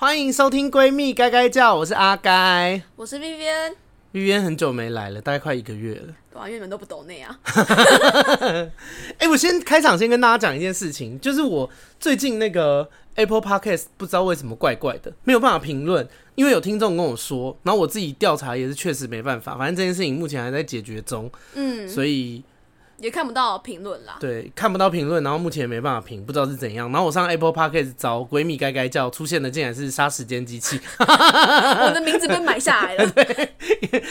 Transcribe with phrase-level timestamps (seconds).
[0.00, 6.14] 欢迎收听闺蜜该该叫，我是阿该，我是 Vivian，Vivian 很久没来了，大概快一个月了。
[6.32, 7.36] 对啊，因为你们都不懂那啊。
[9.18, 22.44] 哎、欸，我先开场，先跟大家讲一件事情，就是我最近那个 Apple Podcast 不知道为什么怪怪的，没有办法评论，因为有听众跟我说，然后我自己调查也是确实没办法，反正这件事情目前还在解决中，嗯，所以。
[22.98, 26.90] 也看不到评论啦，对，看不到评论，然后目前也没办法评，不知道是怎样。
[26.90, 33.10] 然后我上 Apple Podcast 找闺蜜该该叫，出现的竟然是杀时间机器， 我的名字被买下来了。
[33.12, 33.50] 对，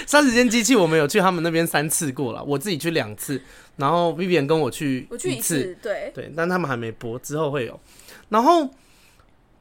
[0.05, 3.41] 杀时间机器，我们有去他们那边三次过了，我自己去两次，
[3.75, 7.79] 然后 Vivian 跟我去，我去一次，对对，但他们还没播，之后会有，
[8.29, 8.69] 然后。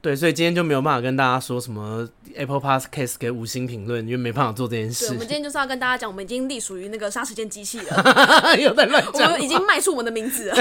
[0.07, 5.07] 对，所以今天就没有办法跟大家说什么 Apple Podcast 给五星评论，因为没办法做这件事。
[5.07, 10.57] 对，我们今天就是要跟大家讲，我们已经隶属于那个杀时间机器了， 有在乱讲，我们已经卖出我们的名字了。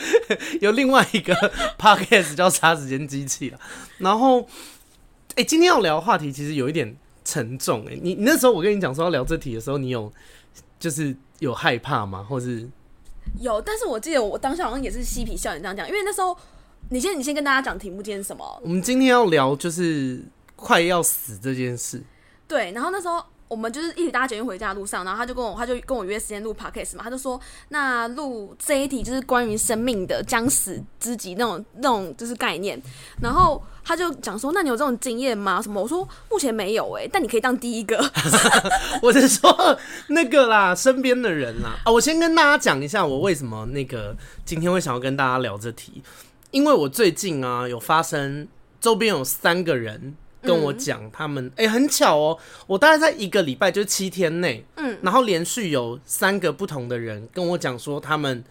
[0.60, 1.34] 有另外一个
[1.78, 3.58] Podcast 叫杀时间机器了。
[3.96, 7.86] 然后，哎、欸，今天要聊的话题其实有一点沉重。
[7.88, 10.12] 哎，你你那时候我跟你讲说要聊这题的时候，你有
[10.78, 12.22] 就是有害怕吗？
[12.22, 12.68] 或是
[13.40, 13.58] 有？
[13.62, 16.36] 但是我记得我当下好像也是嬉皮笑脸这样讲，因为那时候。
[16.92, 18.60] 你先，你先跟大家讲题目，今天是什么？
[18.62, 20.22] 我们今天要聊就是
[20.54, 22.02] 快要死这件事。
[22.46, 32.78] 对，然后那时候我们就是一起搭捷运回家的路上，然后他就跟我，他就跟我约时间录 podcast 嘛，他就说那录这一题就是关于生命的将死之极那种那种就是概念，
[33.22, 35.62] 然后他就讲说，那你有这种经验吗？
[35.62, 35.80] 什么？
[35.80, 37.96] 我说目前没有哎、欸，但你可以当第一个。
[39.00, 46.02] 我是说那个啦，身边的人啦啊，我先跟大家讲一下我为什么那个今天会想要跟大家聊这题。
[46.52, 48.46] 因为我最近啊，有发生
[48.80, 58.44] 周边有三个人跟我讲，他们哎、嗯欸，很巧哦，我大概在一个礼拜，就是七天内，嗯，然后连续有三个不同的人跟我讲说，他们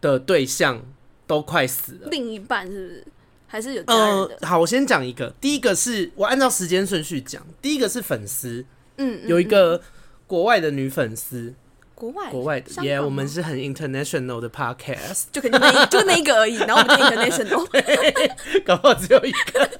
[0.00, 0.82] 的对象
[1.26, 2.08] 都快死了。
[2.10, 3.06] 另一半是不是？
[3.46, 3.82] 还是有？
[3.86, 8.64] 呃，好，我先讲一个，第一个是我按照时间顺序讲，第一个是粉丝，
[8.98, 9.80] 嗯，有一个
[10.26, 11.52] 国外的女粉丝。
[12.04, 17.66] 国外，国外的耶，yeah, 我们是很 international 的 podcast， 就可能那 就那一个而已，然后我们就 international，
[18.64, 19.70] 搞不好只有一个。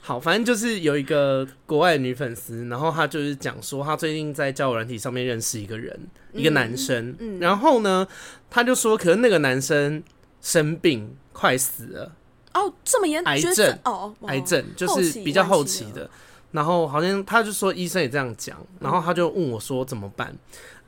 [0.00, 5.98] 好，反正就是有一个国外的女粉丝，然后她就是讲说，她最近在交友软体上面认识一个人，
[6.32, 8.06] 嗯、一个男生，嗯、然后呢，
[8.48, 10.02] 她就说，可是那个男生
[10.40, 12.12] 生病，快死了，
[12.54, 16.08] 哦，这么严，癌症，哦，癌症就是比较后期的，
[16.52, 20.34] 然后好像他就说医生也这样讲，然后他就问我说怎么办？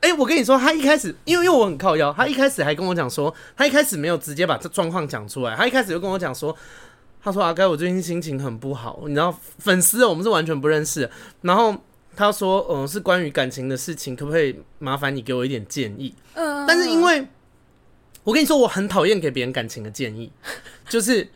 [0.03, 6.55] 哎、欸，我跟你说，他一开始，因为因为我很靠腰，他一开始还跟我讲说，他一开始没有直接把这状况讲出来，他一开始就跟我讲说，
[7.23, 11.09] 他说阿该，我最近心情很不好，你知道，粉丝我们是完全不认识，
[11.43, 11.77] 然后
[12.17, 16.13] 他说，嗯，是关于感情的事情，可不可以麻烦你给我一点建议？
[16.35, 17.25] 嗯，但是因为，
[18.25, 20.33] 我跟你说，我很讨厌给别人感情的建议，
[20.89, 21.29] 就是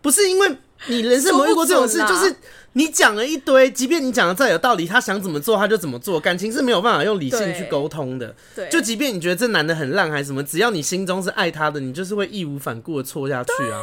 [0.00, 0.56] 不是因为
[0.86, 2.34] 你人生没遇过这种事，就是。
[2.76, 8.36] 你讲了一堆，即便你讲的再有道理，他想怎么做他就怎么做，感情是没有办法用理性去沟通的。
[8.54, 13.80] 对，就即便你觉得这男的很烂还是什么，只要你心中是爱他的，你就是会义无反顾的错下去啊。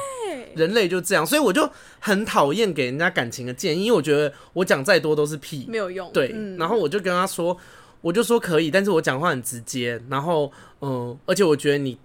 [0.55, 1.67] 人类就这样，所以我就
[1.99, 6.11] 很讨厌给人家感情的建议，因为我觉得我讲再多都是屁，没有用。
[6.13, 7.57] 对，嗯、然后我就跟他说，
[7.99, 11.97] 我就说可以，但是我讲话很直接，然后嗯，而且我觉得你。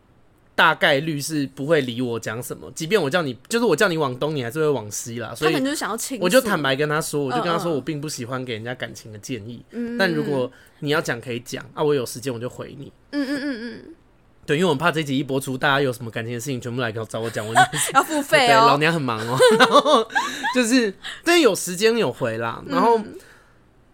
[0.59, 5.33] 大概率是不会理我讲什么，即便我叫你，就是我叫你往东，你还是会往西啦。
[5.33, 5.55] 所以
[6.19, 9.65] 我就坦白跟他说，我就跟他说，我并不喜欢给人家感情的建议。
[9.71, 12.93] 嗯，但如果你要讲，可以讲啊，我有时间我就回你。
[13.13, 13.95] 嗯嗯嗯嗯，
[14.47, 17.55] 对，因为我们怕这集一播出，大家有什么感情的事情，全部来找我讲，我
[17.95, 19.39] 要付费老娘很忙哦。
[19.61, 20.05] 然后
[20.53, 20.93] 就是，
[21.23, 22.61] 但有时间有回啦。
[22.67, 22.99] 然后，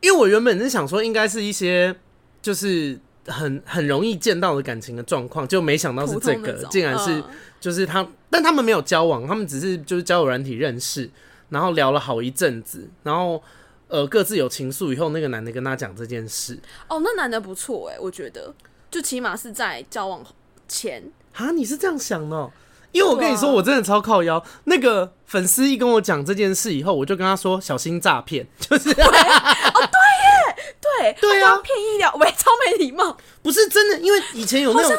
[0.01, 1.95] 因为我原本是想说，应该是一些
[2.41, 2.99] 就是。
[3.27, 7.23] 很很容易见到的感情的状况，就没想到是这个，竟然是
[7.61, 11.09] 就是他，但他们没有交往，他们只是就是交友软体认识，
[11.49, 13.43] 然后聊了好一阵子，然后
[13.89, 16.59] 呃各自有情愫以后，那个男的跟他讲这件事。
[16.89, 18.55] 哦，那男的不错哎，我觉得，
[18.91, 20.25] 就起码是在交往
[20.69, 21.03] 前
[21.33, 22.53] 啊，你是这样想的喔？
[22.94, 24.43] 因为我跟你说，我真的超靠腰。
[24.65, 33.17] 那个粉丝一跟我讲这件事以后，我就跟他说小心诈骗， 就是哦，对耶，对 对啊，骗医疗，喂，超没礼貌。
[33.43, 34.96] 不是真的，因为以前有那种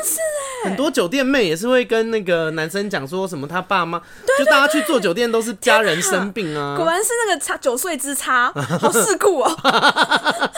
[0.66, 3.98] 很多酒店妹也是会跟那个男生讲说什么他爸妈，
[4.38, 8.52] 就大家去做酒店都是家人生病啊，果然是那个差九岁之差，
[8.82, 9.58] 好世故哦。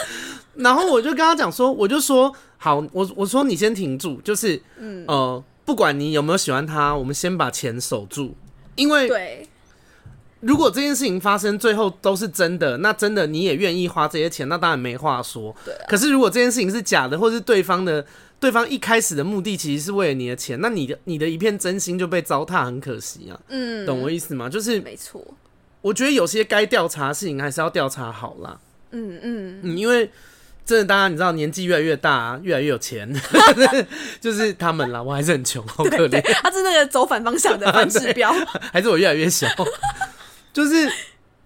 [0.56, 5.44] 然后我就跟他讲说，我就说好，我我说你先停住，就是嗯呃。
[5.68, 8.36] 不管你有没有喜欢他，我们先把钱守住，
[8.76, 9.46] 因为
[10.40, 15.54] 如果这件事情发生，最后都是真的，那真的你也愿意花这些钱，那当然没话说。
[15.66, 15.86] 对啊。
[15.90, 18.06] 可是如果这件事情是假的，或是对方的
[18.40, 23.38] 对方一开始的目的其实是为了你的钱，那你的你的一片真心就被糟蹋，很可惜啊。
[23.50, 24.48] 嗯，懂我意思吗？
[24.48, 25.22] 就是没错。
[25.82, 28.58] 我觉得有些该调查的事情还是要调查好啦。
[28.92, 30.10] 嗯嗯嗯，因为
[30.68, 33.10] 真的，大家你知道，年纪越来越大，越来越有钱，
[34.20, 35.02] 就是他们啦。
[35.02, 36.22] 我还是很穷，好可怜。
[36.44, 38.34] 他是那个走反方向的反指标，
[38.74, 39.48] 还是我越来越小？
[40.52, 40.92] 就是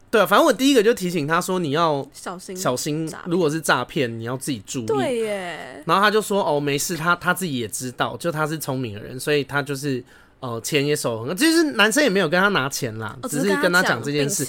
[0.10, 4.86] 对啊，反正我第一个就提醒他说，你要小心小心，如果是诈骗，你要自己注意。
[4.88, 5.84] 对耶。
[5.86, 10.04] 然后他就说：“哦，没事，他他自己也知道，就他是聪明的人，所以他就是
[10.40, 11.38] 呃钱也守恒。
[11.38, 14.48] 其实男生也没有跟他拿钱啦，只是跟他讲这件事。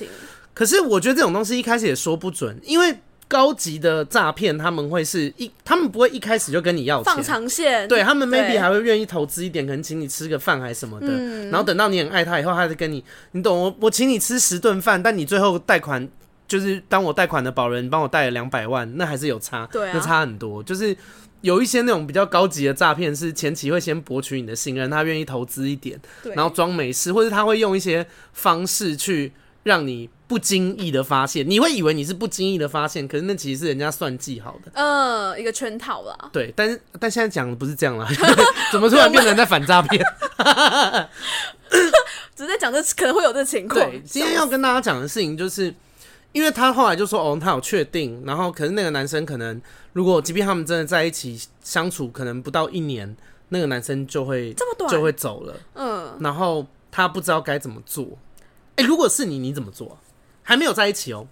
[0.54, 2.96] 可是我觉得这种东西一开始也说不准，因为。”
[3.32, 16.06] 高级的诈骗，他们会是一，他们不会一开始就跟你要钱，放长线，对他们 maybe 还会愿意投资一点，可能请你吃个饭还是什么的，嗯、然后等到你很爱他以后，他就跟你，你懂我，我请你吃十顿饭，但你最后贷款
[16.46, 20.62] 就是当我贷款的保人，帮我贷了两百万，那还是有差，对、啊，那差很多。
[20.62, 20.94] 就是
[21.40, 25.98] 有一些那种比较高级的诈骗，是前期会先博取你的信任，他愿意投资一点，
[26.34, 30.08] 然后装没事，或者他会用一些方式去让你。
[30.28, 36.30] 不经意的发现，你会以为你是不经意的发现，可是那其实是人家算计好的，呃，一个圈套啦。
[36.32, 38.08] 对，但是但现在讲的不是这样啦，
[38.72, 40.02] 怎么突然变成在反诈骗？
[42.34, 43.78] 只是在讲这可能会有这情况。
[43.90, 45.74] 对，今天要跟大家讲的事情就是，
[46.32, 49.60] 因为他后来就说，哦，他有确定，然后可是那个男生可能，
[49.92, 53.14] 如果即便他们真的在一起相处，可能不到一年，
[53.50, 58.08] 那个男生就会这么短就会走了，嗯，然后他不知道该怎么做。
[58.76, 59.98] 哎、欸，如果是你，你怎么做？
[60.42, 61.26] 还没有在一起哦，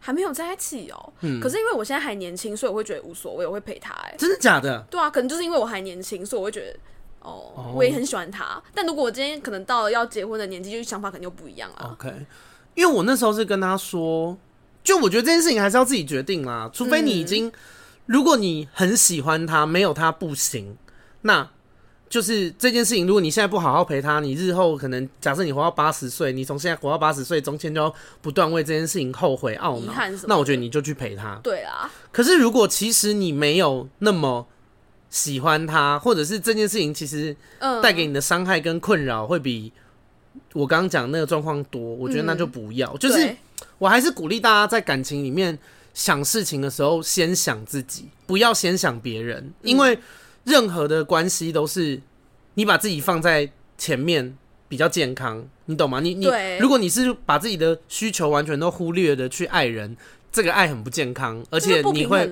[0.00, 1.12] 还没有在一起哦。
[1.20, 3.92] 嗯，可是因为我现在还年轻，所以我会觉得无所谓，我会陪他。
[3.94, 4.80] 哎，真的假的？
[4.90, 6.78] 对啊，可能就是因为我还年轻，所以我会觉得，
[7.20, 8.60] 哦，哦我也很喜欢他。
[8.74, 11.90] 但如果我今天可能到了要结婚的年纪，就想法肯定又不一样了。
[11.92, 12.12] OK，
[12.74, 14.36] 因为我那时候是跟他说，
[14.82, 17.52] 就我觉得这件事情还是要自己决定啦，除非你已经，嗯、
[18.06, 20.76] 如果你很喜欢他，没有他不行，
[21.20, 21.50] 那。
[22.14, 29.92] 就是这件事情，如果你现在不好好陪他，你日后可能假设你活到八十岁，你从现在活到八十岁中间就要不断为这件事情后悔懊恼，
[30.28, 31.40] 那我觉得你就去陪他。
[31.42, 31.90] 对啊。
[32.12, 34.46] 可是如果其实你没有那么
[35.10, 37.34] 喜欢他，或者是这件事情其实
[37.82, 39.72] 带给你的伤害跟困扰会比
[40.52, 42.88] 我刚刚讲那个状况多，我觉得那就不要。
[42.92, 43.34] 嗯、就是
[43.78, 45.58] 我还是鼓励大家在感情里面
[45.92, 49.98] 想事情的时候，先想自己，不要先想别人，因为。
[50.44, 52.00] 任何的关系都是
[52.54, 54.36] 你把自己放在前面
[54.68, 56.00] 比较健康，你懂吗？
[56.00, 56.26] 你你，
[56.60, 59.96] 如果你是把自己的需求完全都忽略的去爱人，
[60.30, 62.30] 这个爱很不健康，而且你会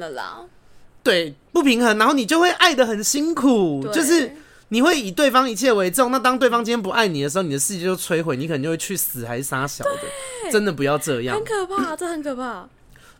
[1.02, 4.32] 对不平衡，然后你就会爱的很辛苦，就是
[4.68, 6.12] 你会以对方一切为重。
[6.12, 12.68] 那当对方今天不爱你的时候，你的世界就摧毁，你可能就会去死还是杀小的，真的不要这样，很可怕，这很可怕。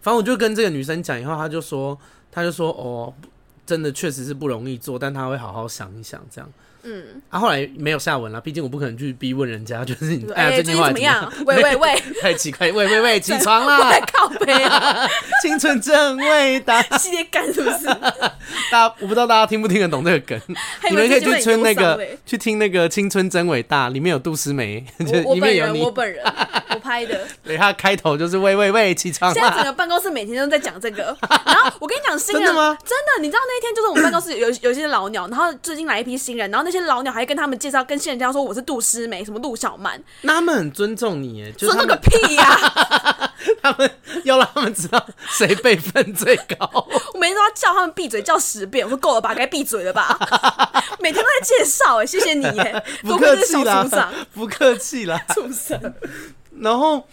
[0.01, 1.99] 反正我就跟这个女生讲以后，她就说，
[2.31, 3.13] 她就说哦。
[3.65, 6.51] 真的确实是不容易做，但他会好好想一想，这样。
[6.85, 11.33] 嗯，啊，后来没有下文了，毕竟我不可能去逼问人家，就是你哎呀，这句话怎么样？
[11.47, 13.99] 喂喂喂，太奇怪，喂喂喂，起床啦！
[14.13, 15.09] 靠北啊，
[15.43, 17.87] 青春真伟大，系列感是不是？
[18.71, 20.41] 大家我不知道大家听不听得懂这个梗，
[20.91, 26.23] 你们可以去听那个，去听那个《青春真伟大》，里面有杜思梅，就里面有你，我本人，
[26.71, 27.21] 我拍的。
[27.45, 29.33] 对，他开头就是喂喂喂，起床。
[29.33, 32.77] 现在整个办公室每天都在讲这个，然后我跟你讲新人，真的吗？
[32.85, 42.59] 真的，你知道那一天就是我们办公室有有些老鸟，然后最近来一批新人，然后那些老鸟还跟他们介绍，跟新人家说我是杜诗梅，什么陆小曼，那他们很尊重你耶，尊重个屁呀！
[43.61, 43.91] 他们
[44.25, 46.67] 要让他们知道谁辈分最高。
[47.15, 48.85] 我每天都要叫他们闭嘴，叫十遍。
[48.85, 50.17] 我说够了吧，该闭嘴了吧。
[51.01, 53.85] 每天都在介绍，哎，谢谢你，哎，不客气啦，
[54.33, 55.95] 不客气啦，畜生。
[56.59, 57.05] 然后，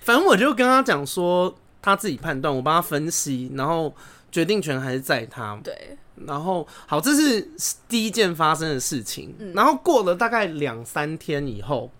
[0.00, 3.94] 反正我就跟他讲说，他自己判断，我帮他分析，然后
[4.32, 5.58] 决定权还是在他。
[5.62, 5.96] 对。
[6.26, 7.48] 然后好，这是
[7.88, 9.34] 第一件发生的事情。
[9.38, 11.90] 嗯、然后过了大概两三天以后，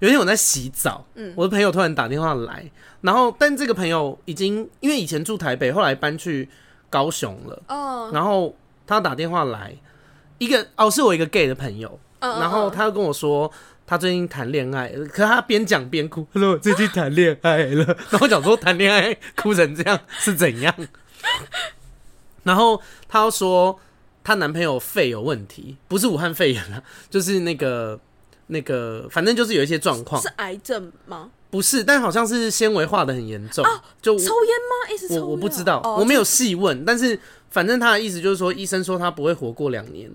[0.00, 6.48] 有一天我在洗澡，嗯、我的朋友突然打电话来，然后但这个朋友已经因为以前住台北，后来搬去
[6.90, 7.62] 高雄了。
[7.68, 8.54] 哦、然后
[8.86, 9.74] 他打电话来，
[10.38, 13.50] 一个哦是我一个 gay 的朋友，然后他又跟我说
[13.86, 17.84] 他最近谈恋爱，可是他边讲边哭， 他说我最近谈恋爱了。
[18.10, 20.74] 然后我讲说谈恋爱哭成这样是怎样？
[22.44, 23.78] 然后她说，
[24.22, 27.98] 她男朋友肺有问题，不是武汉肺炎了， 就是那个
[28.46, 30.22] 那个，反正就是有一些状况。
[30.22, 31.30] 是癌症吗？
[31.50, 33.64] 不是，但好像是纤维化的很严重。
[33.64, 34.94] 啊、就抽烟吗？
[34.94, 35.22] 一直抽烟？
[35.22, 36.84] 我我不知道，哦、我没有细问。
[36.84, 37.18] 但是
[37.50, 40.10] 反正他的意思就是说，医生说他不会活过两年。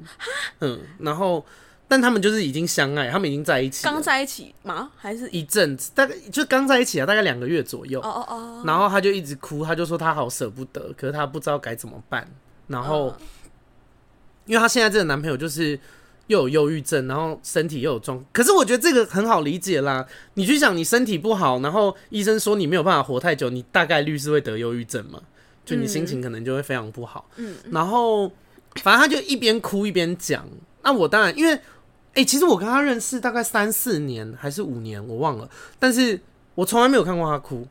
[0.61, 1.45] 嗯，然后。
[1.89, 4.91] 但他们就是已经相爱，他们已经在一起，刚在一起吗？
[4.95, 5.91] 还是一阵子？
[5.95, 7.99] 大概就刚在一起啊，大概两个月左右。
[8.01, 8.63] 哦哦哦。
[8.63, 12.29] 然后他就一直哭，他就说他好舍不得，可是他不知道该怎么办。
[12.67, 13.15] 然后，
[14.45, 15.79] 因为他现在这个男朋友就是
[16.27, 20.05] 又有忧郁症，然后身体又有状，可是我觉得这个很好理解啦。
[20.35, 25.19] 你去想，你身体不好，然后医生说你没有办法活太久，你大概率是会得忧郁症嘛？
[25.65, 27.27] 就你心情可能就会非常不好。
[27.37, 28.27] 嗯，然后
[28.83, 30.47] 反正他就一边哭一边讲。
[30.81, 31.59] 那我当然因为，
[32.19, 35.49] 哎、欸，其实我跟他认识大概三四年还是五年，我忘了，
[35.79, 36.19] 但是
[36.55, 37.65] 我从来没有看过他哭。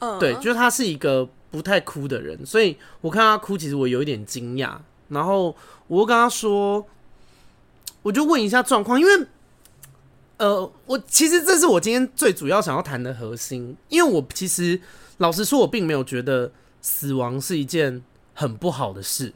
[0.00, 4.76] 嗯，对，就是他是一个不太哭的人，所以我看他哭，其实我有一点惊讶。
[5.08, 5.54] 然后
[5.86, 6.84] 我就跟他说。
[8.02, 9.26] 我就问一下状况，因为，
[10.38, 14.80] 呃，我其实这是我今天最主要想要谈的核心，因为我其实
[15.18, 16.50] 老实说，我并没有觉得
[16.80, 18.02] 死亡是一件
[18.34, 19.32] 很不好的事。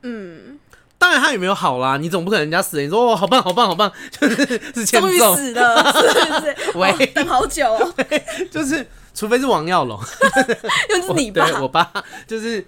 [0.00, 0.58] 嗯，
[1.02, 1.96] 当然他有没有好啦？
[1.96, 3.90] 你总不可能人家死了，你说哦，好棒，好棒，好棒，
[4.20, 6.78] 就是是终于死了，是不是？
[6.78, 7.94] 喂，哦，等好久哦，
[8.52, 9.98] 就是除非是王耀龙，
[10.90, 11.92] 又是你爸，我，我爸，
[12.24, 12.64] 就是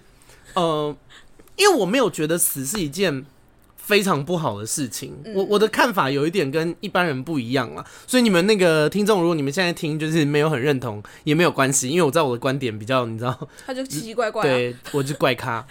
[0.54, 0.92] 呃，
[1.54, 3.24] 因为我没有觉得死是一件。
[3.76, 15.62] 非常不好的事情，嗯、我我的看法有一点跟一般人不一样啊，所以你们那个听众，如果你们现在听就是没有很认同，也没有关系，因为我知道我的观点比较，你知道，他就奇奇怪怪、啊，对，我就怪咖，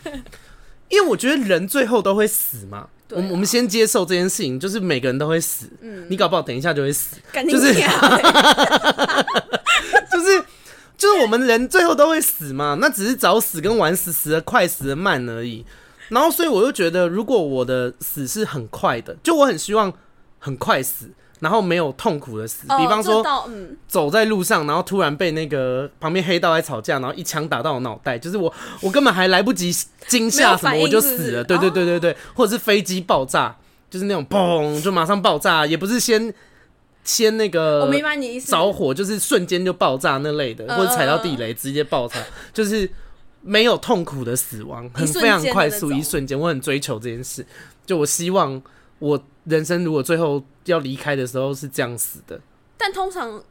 [0.94, 7.74] 因为我觉得人最后都会死嘛，我们、啊、我们先接受这件事情，就是每个人都会死，嗯，你搞不好等一下就会死，就是
[10.12, 10.44] 就是
[10.96, 15.66] 就是我们人最后都会死嘛，那只是早死跟晚死，死的快死的慢而已。
[16.10, 19.92] 然后，所以我又觉得，如果我的死是很快的，就我很希望
[20.38, 21.10] 很快死，
[21.44, 22.66] 然后没有痛苦的死。
[22.66, 23.24] 比方说，
[23.88, 29.72] 走在路上，然后突然被那个旁边黑道在吵架，然后一枪打到我脑袋，就是我我根本还来不及
[30.08, 31.44] 惊吓什么，我就死了。
[31.44, 33.56] 对对对对对，或者是飞机爆炸，
[33.92, 36.34] 就是那种嘣就马上爆炸，也不是先
[37.04, 42.16] 先那个我明白你意思，着火就是瞬间就爆炸那类的，或者踩到地雷直接爆炸，
[42.52, 42.90] 就是。
[43.46, 46.40] 没有痛苦的死亡，很非常快速，一瞬间。
[46.40, 47.46] 我很追求这件事，
[47.86, 48.62] 就我希望
[49.00, 52.39] 我人生如果最后要离开的时候是这样死的。
[52.77, 53.41] 但通常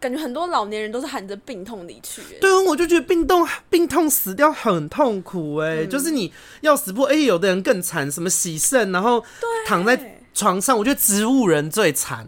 [0.00, 2.22] 感觉很多老年人都是含着病痛离去。
[2.40, 9.24] 对啊，我就觉得病痛病痛死掉很痛苦哎，嗯、就是你要死不哎，有的人更惨，什么洗肾，然后
[9.66, 12.26] 躺在床上，我觉得植物人最惨。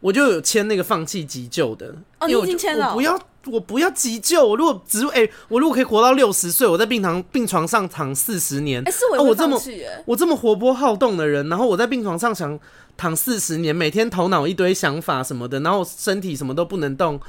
[0.00, 3.18] 我就有签那个放弃急救的，哦，你已经签了，我不要。
[3.46, 9.60] 我不要急救，我如果植物，哎、欸，我如果可以活到六十岁，我在病床病床上躺四十年，哎、欸，是我、啊、我这么
[10.04, 12.56] 我这么活泼好动的人，然后我在病床上想
[12.96, 17.20] 躺四十年，每天头脑一堆想法什么的，然后身体什么都不能动，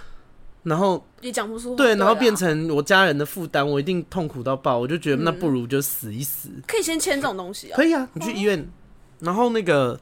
[0.64, 6.50] 然后也讲不出话，对，然后变成我家人的负担，我一定痛苦到爆，我就觉得那不如就死一死。
[6.68, 7.76] 可以先签这种东西啊？
[7.76, 8.66] 可以啊，你去医院，哦、
[9.20, 10.00] 然后那个，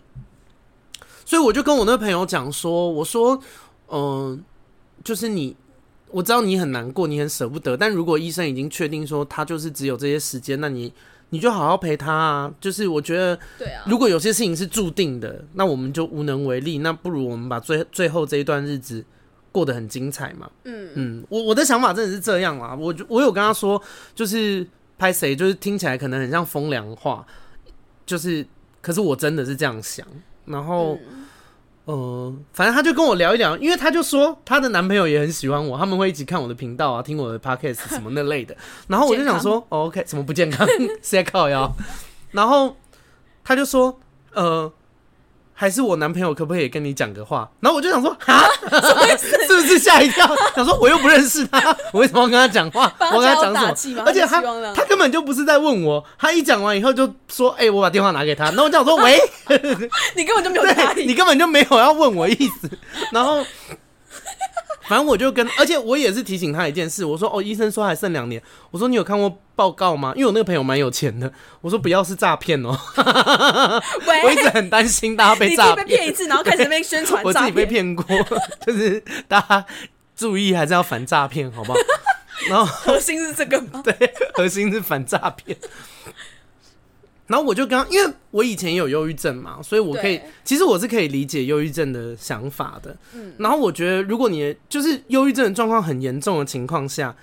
[1.25, 3.39] 所以我就跟我那个朋友讲说，我说，
[3.87, 4.39] 嗯、呃，
[5.03, 5.55] 就是你。
[6.13, 10.93] 我知道你很难过，你很舍不得，但如果医生已经确定说他就是只有这些时间，那你
[11.31, 12.53] 你就好好陪他啊。
[12.61, 16.77] 就是我觉得，对啊，如果有些事情是注定的，那我们就无能为力。
[16.77, 19.03] 那不如我们把最最后这一段日子
[19.51, 20.49] 过得很精彩嘛。
[20.63, 22.75] 嗯嗯，我我的想法真的是这样啦。
[22.79, 23.81] 我我有跟他说，
[24.13, 24.65] 就是
[24.97, 27.25] 拍谁，就是听起来可能很像风凉话，
[28.05, 28.45] 就是
[28.81, 30.07] 可是我真的是这样想，
[30.45, 30.93] 然后。
[30.95, 31.20] 嗯
[31.91, 38.55] 呃，反正他就跟我聊一聊，因为他就说他的男朋友也很喜欢我，他们会一起看我的频道啊，听我的 podcast 什么那类的。
[38.87, 40.65] 然后我就想说，哦，OK，什么不健康？
[41.03, 41.69] 是在靠腰。
[42.31, 42.77] 然后
[43.43, 43.99] 他就说，
[44.33, 44.71] 呃。
[45.61, 47.47] 还是我男朋友可不可以跟你讲个话？
[47.59, 48.43] 然后我就想说， 啊，
[49.47, 50.27] 是不是吓一跳？
[50.55, 51.59] 想说我又不认识他，
[51.93, 52.91] 我为什么要跟他讲话？
[53.13, 53.61] 我跟他讲什
[53.93, 54.01] 么？
[54.07, 54.41] 而且他
[54.73, 59.19] 他根本就不是在问我，他一讲完以后就说：“哎，我把电话拿给他。”然后我就想说：“喂，
[60.17, 62.67] 你根本就没有答应，你根本就没有要问我意思。”
[63.13, 63.45] 然后。
[64.87, 70.13] 反正我就跟，而且我也是提醒他一件事，我说哦，医生说还剩两年，我说你有看过报告吗？
[70.15, 72.77] 因为我那个朋友蛮有钱的，我说不要是诈骗哦，
[74.23, 78.05] 我一直很担心大家被诈骗，被骗一次，然后开始被宣传，我自己被骗过，
[78.65, 79.65] 就是大家
[80.15, 81.79] 注意还是要反诈骗，好不好？
[82.49, 83.81] 然后核心是这个吗？
[83.85, 83.95] 对，
[84.33, 85.55] 核心是反诈骗。
[87.31, 92.93] 然后我就刚，因为我以前也有忧郁症嘛，所以我可以，其实我是可以理解忧郁症的想法的。
[93.13, 97.15] 嗯，然后我觉得，如果你就是忧郁症的状况很严重的情况下，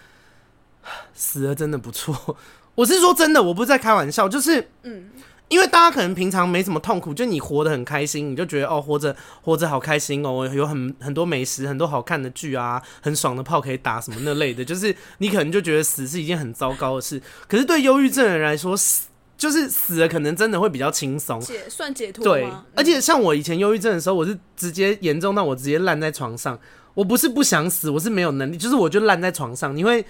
[1.13, 2.35] 死了真的不错。
[2.75, 5.11] 我是说真的，我不是在开玩笑，就是，嗯，
[5.49, 17.21] 因为大家可能平常没什么痛苦，就你活得很开心，你就觉得哦，活着活着好开心哦，有很很多美食，很多好看的剧啊，很爽的炮可以打什么那类的，就是你可能就觉得死是一件很糟糕的事。
[17.47, 19.07] 可是对忧郁症的人来说，死。
[19.39, 22.25] 就是死了，可能真的会比较轻松，解算解脱。
[22.25, 26.59] 对，而且像我以前忧郁症的时候，我是直接严重到我直接烂在床上。
[26.95, 29.75] 我不是不想死，我是没有能力，就是我就烂在床上。
[29.77, 30.05] 你会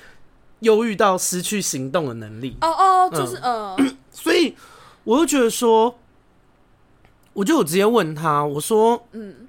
[0.61, 2.56] 忧郁到失去行动的能力。
[2.62, 3.76] 哦哦，就是呃，
[4.11, 4.56] 所以
[5.04, 5.99] 我就觉得说，
[7.35, 9.47] 我就有直接问他，我说，嗯，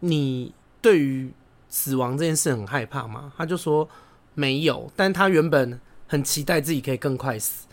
[0.00, 1.32] 你对于
[1.70, 3.32] 死亡这件事很害怕吗？
[3.38, 3.88] 他就说
[4.34, 7.66] 没有，但他原本很期待自己可以更快死，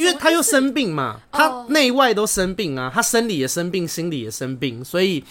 [0.00, 5.22] 因为他又生病嘛，他内外都生病啊，他生理也生病，心理也生病，所以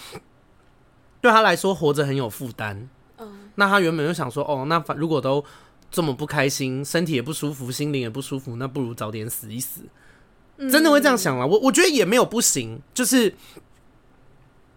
[1.20, 2.88] 对他来说活着很有负担。
[3.18, 5.44] 嗯，那他原本就想说，哦，那反如果都
[5.90, 9.80] 这么不开心，身体也不舒服，心灵也不舒服，那不如早点死一死。
[10.70, 11.44] 真的会这样想吗？
[11.44, 13.34] 我我觉得也没有不行，就是，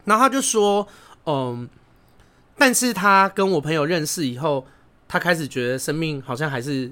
[0.06, 0.88] 然后他就说，
[1.26, 1.70] 嗯，
[2.58, 4.66] 但是他跟我朋友认识以后，
[5.08, 6.92] 他开始觉得生命好像还是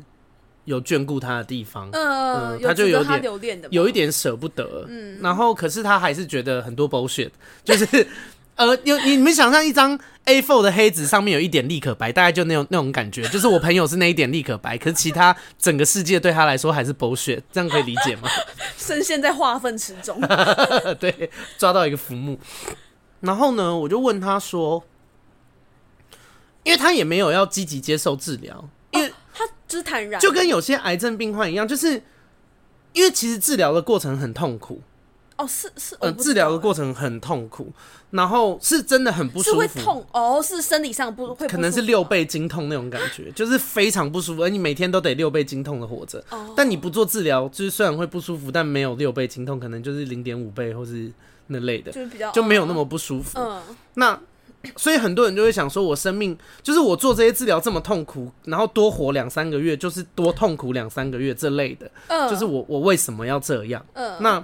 [0.71, 7.29] 有眷顾他的地方，嗯，他就有点有一点舍不得，嗯，然后可是他还是觉得很多 bullshit，
[7.63, 8.07] 就是。
[8.55, 18.29] 呃，有你们想象一张 A4 的黑纸，上面有一点立可白，大概就那种那种感觉，就是我朋友是那一点立可白，可是其他整个世界对他来说还是 bullshit，这样可以理解吗？
[18.77, 20.21] 深陷在化粪池中，
[20.99, 22.37] 对，抓到一个浮木。
[23.21, 24.83] 然后呢，我就问他说，
[26.63, 29.11] 因为他也没有要积极接受治疗，因为、
[29.71, 32.01] 就是坦然，就跟有些癌症病患一样，就是
[32.91, 34.81] 因为其实治疗的过程很痛苦。
[35.37, 37.71] 哦，是是，呃，治疗的过程很痛苦，
[38.11, 51.11] 然后是真的很不舒服，是会痛哦，是生理上不会不，可能是六倍经痛那种感觉， 就是非常不舒服，而你每天都得六倍经痛的活着，哦，但你不做治疗，就是虽然会不舒服，但没有六倍经痛，可能就是零点五倍或是
[51.47, 53.39] 那类的，就比较就没有那么不舒服。
[53.39, 53.63] 嗯，
[53.95, 54.19] 那
[54.75, 63.85] 所以很多人就会想说，我生命就是我做这些治疗这么痛苦，然后多活两三个月，就是多痛苦两三个月这类的，嗯，就是我我为什么要这样？
[63.93, 64.43] 嗯，那。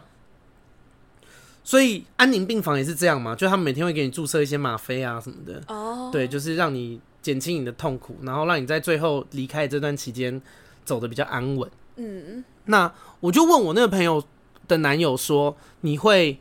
[1.63, 6.11] 所以安宁病房也是这样嘛，就他们每天会给你注射一些吗啡啊什么的，哦，oh.
[6.13, 10.41] 对，就是让你减轻你的痛苦，然后让你在最后离开这段期间
[10.85, 11.69] 走的比较安稳。
[11.97, 14.23] 嗯，那我就问我那个朋友
[14.69, 16.39] 的男友说，你会，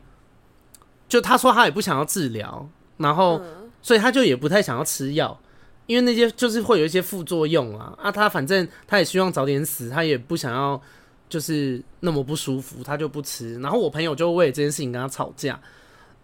[1.09, 3.41] 就他说他也不想要治疗，然后
[3.87, 5.39] 所以他就也不太想要吃药，
[5.85, 10.81] 因为那些就是会有一些副作用啊，啊，他反正他也希望早点死，他也不想要。
[11.29, 13.59] 就是那么不舒服，他就不吃。
[13.59, 15.59] 然后我朋友就为这件事情跟他吵架，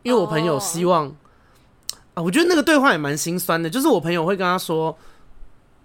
[0.02, 1.14] 因为我朋友希望、oh.
[2.14, 3.70] 啊，我觉得那个对话也蛮心酸的。
[3.70, 4.98] 就是我朋友会跟他说：“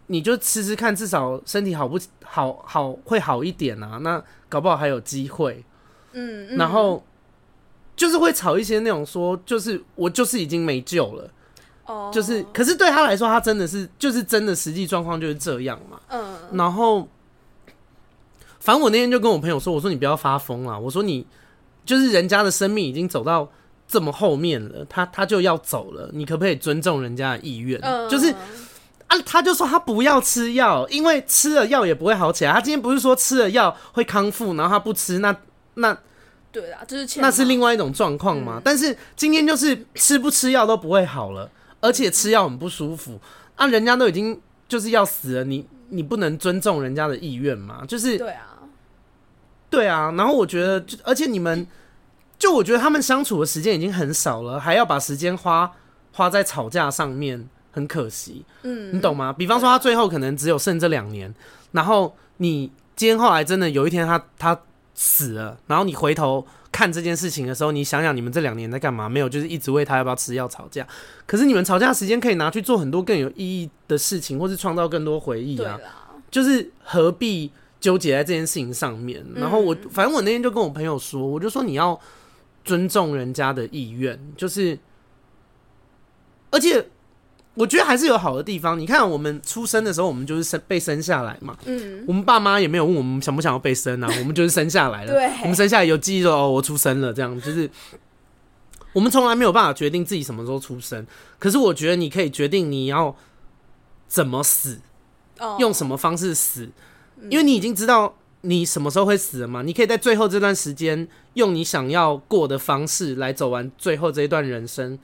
[0.06, 3.98] 你就吃吃看，至少身体好不好好会好一点啊。
[4.02, 5.64] 那搞不好还有机会。”
[6.14, 7.04] 嗯，然后
[7.96, 11.28] 就是会吵一些那种说，就是我就是已经没救了。
[11.88, 12.14] 哦，oh.
[12.14, 15.98] 就是可是对他来说，他真的是就是真的实际状况就是这样嘛。
[16.08, 16.56] 嗯，uh.
[16.56, 17.08] 然后。
[18.60, 21.24] 反正我那天就跟我朋友说：“我说你不要发疯了，我说你
[21.86, 23.48] 就是人家的生命已经走到
[23.86, 27.80] 这么后面了，他他就要走了，你可不可以尊重人家的意愿？
[27.80, 28.30] 嗯、就是
[29.06, 32.52] 啊，他就说他不要吃药，因为吃了药也不会好起来。
[32.52, 35.34] 他今天不是说吃了药会康复，然后他不吃，那
[35.74, 35.96] 那
[36.52, 38.58] 对啊，就是那是另外一种状况嘛。
[38.58, 43.20] 嗯、但是今天就是吃不吃药都不会好了，而且吃药很不舒服
[43.56, 47.82] 啊，人家都已经就是要死了，你。”你不能尊重人家的意愿吗？
[47.88, 48.58] 就是对啊，
[49.70, 50.12] 对啊。
[50.18, 51.66] 然后我觉得，就而且你们，
[52.38, 55.72] 就我觉得他们相处的时间已经很少了，还要把时间花
[56.12, 58.44] 花在吵架上面，很可惜。
[58.64, 59.32] 嗯，你懂吗？
[59.32, 61.34] 比方说，他最后可能只有剩这两年，
[61.72, 64.60] 然后你今天后来真的有一天他他
[64.94, 66.46] 死了，然后你回头。
[66.78, 69.08] 看这件事情的时候，你想想你们这两年在干嘛？
[69.08, 70.86] 没有，就是一直为他要不要吃药吵架。
[71.26, 75.76] 可是你们吵架时间可以拿去做很多更有意义的事情，或是创造更多回忆啊。
[76.30, 79.26] 就是何必纠结在这件事情上面？
[79.34, 81.98] 然后我，嗯、反正我那天就跟我朋友说，我就说你要
[82.64, 84.78] 尊重人家的意愿，就是
[86.52, 86.86] 而且。
[87.58, 88.78] 我觉得还是有好的地方。
[88.78, 91.56] 你看，我们出生的时候，我们就是生被生下来嘛。
[91.66, 92.04] 嗯。
[92.06, 95.12] 我们爸妈也没有问我们想不想要被生啊， 我们就是生下来了。
[95.12, 95.26] 对。
[95.42, 97.68] 我们生下来有记忆说哦，我出生了，这样就是。
[98.94, 101.06] 我们从来没有办法决定自己什么时候出生，
[101.38, 103.14] 可是我觉得你可以决定你要
[104.08, 104.80] 怎么死，
[105.58, 106.68] 用什么方式死，
[107.28, 109.62] 因为你已经知道你什么时候会死了嘛。
[109.62, 114.98] 你可以在最后这段时间，用你想要过的方式来走完最后这一段人生。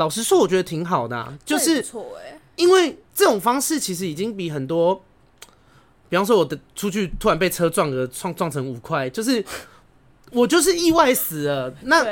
[0.00, 1.84] 老实说，我觉得挺好的，啊，就是
[2.56, 5.04] 因为这种方式其实已经比很多，
[6.08, 9.44] 比方说我的出去突然被车撞了，撞撞成五块，就是
[10.32, 11.74] 我就是意外死了。
[11.82, 12.02] 那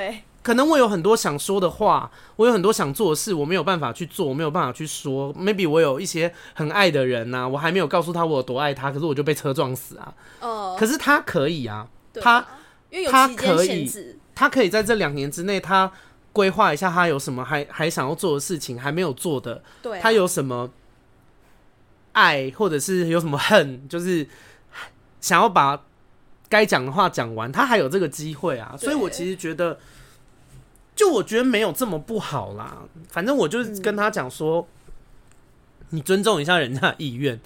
[0.43, 5.35] 可能我有很多想说的话，我有很多想做的事，我没有办法去做，我没有办法去说。
[5.35, 10.15] Maybe 我有一些很爱的人呐，我还没有告诉他我有多爱他，可是我就被车撞死啊。
[10.41, 11.89] 哦，可是他可以啊，
[12.21, 12.47] 他
[13.11, 13.91] 他可以，
[14.35, 15.91] 他可以在这两年之内，他。
[16.39, 19.61] 规划一下，他有什么还还想要做的事情，还没有做的。
[19.83, 20.71] 对啊，他有什么
[22.13, 24.25] 爱，或者是有什么恨，就是
[25.21, 25.83] 想要把
[26.49, 28.77] 该讲的话讲完，他还有这个机会啊。
[28.79, 29.81] 所以我其实觉得，
[30.95, 32.85] 就我觉得没有这么不好啦。
[33.09, 34.61] 反正我就是跟他讲说。
[34.61, 34.67] 嗯
[35.91, 37.41] 你尊重一下人家的意愿，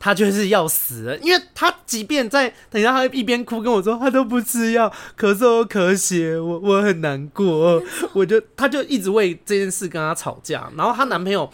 [0.00, 7.82] 他就是要死了，因为他即便在等一下，他一边哭跟我说他都不吃药，咳嗽咳血，我我很难过，
[8.14, 11.50] 我就他就一直为这件事跟他吵架，然后她男朋友，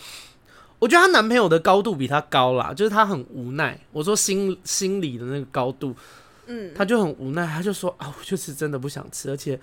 [0.79, 5.93] 我觉得她男朋友的高度比她高啦，就是他很无奈，我说心心理的那个高度，
[6.47, 9.59] 嗯，他就很无奈，他就说啊，我就是真的不想吃，而且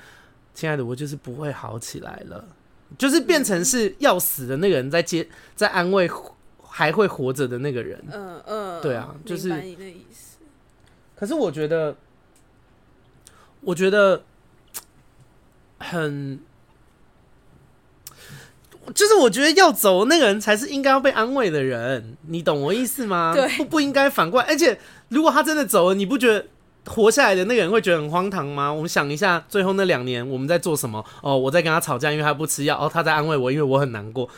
[0.54, 2.44] 亲爱的，我就是不会好起来了，
[2.98, 6.10] 就是变成是要死的那个人在接在安慰。
[6.78, 9.50] 还会活着的那个人，嗯嗯，对啊，就是。
[11.16, 11.96] 可是我觉得，
[13.62, 14.24] 我觉得
[15.78, 16.38] 很，
[18.94, 23.32] 就是我觉得要走那个人才是应该要被安慰的人，你懂我意思吗？
[23.34, 24.48] 对，不不应该反过来。
[24.50, 26.46] 而且，如果他真的走了，你不觉得
[26.88, 28.70] 活下来的那个人会觉得很荒唐吗？
[28.70, 31.02] 我们想一下，最后那两年我们在做什么？
[31.22, 32.78] 哦，我在跟他吵架，因为他不吃药。
[32.78, 34.30] 哦，他在安慰我，因为我很难过。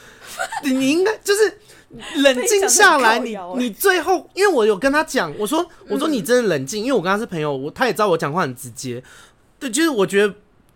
[0.64, 1.58] 你你应该就是。
[2.18, 9.02] 冷静下来，你你最后，因为我有跟他讲，我说我说你真的冷静，因为我跟他是朋友，我他也知道我讲话很直接，
[9.58, 10.34] 对，就是我觉得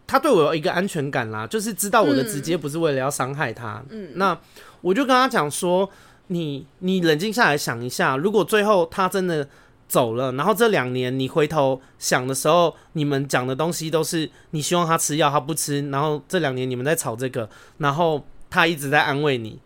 [0.08, 4.38] 他对我有一个安全感啦，就是知道我的直接不是为了要伤害他，嗯，那
[4.80, 5.90] 我就跟他讲说，
[6.28, 9.46] 你你冷静下来想一下，如果最后他真的
[9.90, 19.60] 走了，然后这两年你回头想的时候，你们讲的东西都是你希望他吃药，他不吃，然后这两年你们在吵这个，然后他一直在安慰你。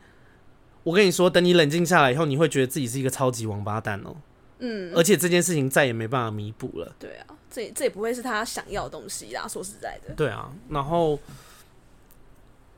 [0.85, 4.17] 我跟你说，等你冷静下来以后，你会觉得自己是一个超级王八蛋哦、喔。
[4.59, 6.95] 嗯，而且这件事情再也没办法弥补了。
[6.99, 9.47] 对啊，这这也不会是他想要的东西啦。
[9.47, 10.13] 说实在的。
[10.13, 11.19] 对啊，然后，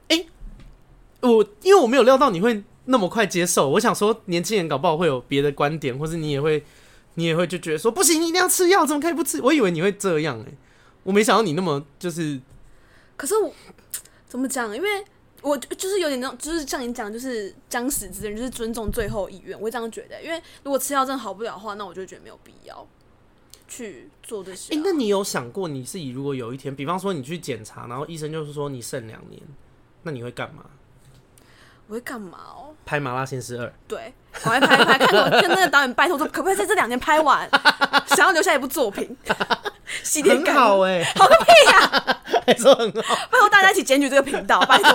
[0.07, 0.27] 哎、欸，
[1.19, 6.63] 我因为我没有料到你会那么快接受，我想说年轻人搞不好会有别的观点，或是你也会，
[7.15, 9.41] 你也会就觉得说不行，你一定要吃药，怎么可以不吃？
[9.41, 10.57] 我以为你会这样哎、欸，
[11.03, 12.39] 我没想到你那么就是。
[13.17, 13.53] 可是我
[14.29, 14.73] 怎么讲？
[14.73, 14.87] 因为。
[15.47, 19.57] 我就是有点那种，就是像你讲，就是将死之人，就是尊重最后意愿。
[19.57, 22.85] 我会这样觉得，因为如果吃药真的好不了的话，那我就觉得没有必要
[23.67, 24.75] 去做这些。
[24.75, 29.41] 哎、那你有想过，你自己如果有一天，比方说你去检查，然后医生就是说你剩两年，
[30.03, 30.65] 那你会干嘛？
[31.87, 32.75] 我会干嘛哦？
[32.85, 33.65] 拍《麻辣鲜师二》。
[33.87, 37.49] 对，我会拍一拍，看我跟那个导演拜托说，可不可以在这两年拍完？
[38.15, 39.15] 想要留下一部作品，
[40.03, 40.55] 系列感。
[40.55, 42.21] 好哎、欸，好个屁呀、啊！
[42.45, 44.91] 还说很好，拜托大家一起检举这个频道，拜托。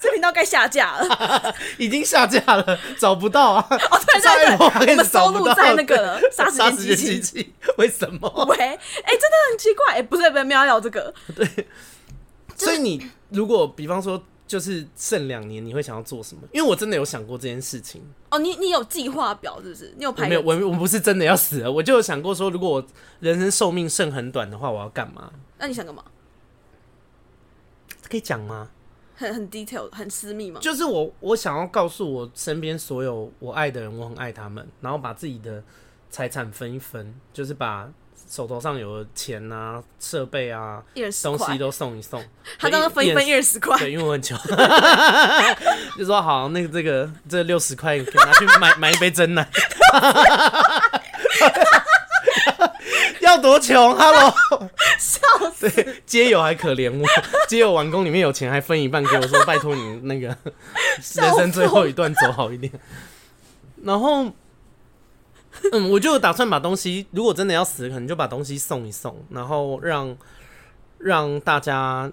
[0.00, 3.66] 这频道该下架了，已经下架了，找不到啊！
[3.70, 7.54] 哦，对对对，我们收录在那个了，杀时间机器。
[7.78, 8.28] 为什么？
[8.48, 11.12] 喂，哎、欸，真的很奇怪，哎、欸，不是，不是，没有聊这个。
[11.34, 11.66] 对，
[12.56, 14.22] 所以你如果比方说。
[14.46, 16.42] 就是剩两年，你会想要做什么？
[16.52, 18.02] 因为我真的有想过这件事情。
[18.30, 19.94] 哦，你你有计划表是不是？
[19.96, 20.28] 你有排？
[20.28, 22.86] 没有，我我不是真的要死了，我就有想过说，如果我
[23.20, 25.32] 人生寿命剩很短的话，我要干嘛？
[25.58, 26.04] 那你想干嘛？
[28.08, 28.70] 可以讲吗？
[29.16, 30.60] 很很 detail，很私密吗？
[30.60, 35.62] 就是我我想要告诉我身边所有我爱的人，我很爱他们，然后把自己的
[36.10, 37.90] 财产分一分，就是把。
[38.28, 40.82] 手头上有钱啊，设备啊，
[41.22, 42.22] 东西都送一送。
[42.58, 44.36] 他刚刚分一分二十块，对，因为我很穷，
[45.96, 49.48] 就说好，那个这个这六十块可以拿去买买一杯真奶。
[53.20, 54.34] 要多穷？Hello，
[54.98, 55.20] 笑
[55.54, 55.70] 死！
[55.70, 57.06] 对，街友还可怜我，
[57.48, 62.72] 街友完工里面有钱还分一半给我说，说拜托你那个人生最后一段走好一点。
[63.82, 64.32] 然后。
[65.72, 70.16] 嗯，我就打算把东西，如果真的要死，可能就把东西送一送，然后让
[70.98, 72.10] 让大家，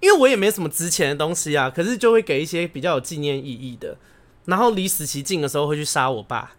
[0.00, 3.96] 因为我也没什么值钱的东西啊，可是就会给一些比较有纪念意义的，
[4.46, 6.52] 然后离死期近的时候会去杀我爸，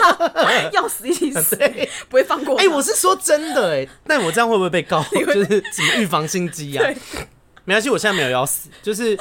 [0.72, 1.56] 要死一起死，
[2.08, 2.56] 不会放过。
[2.56, 5.02] 哎、欸，我是说真的哎、欸，但我这样会不会被告？
[5.12, 6.84] 就是什么预防心机啊？
[7.64, 9.18] 没关系，我现在没有要死，就是。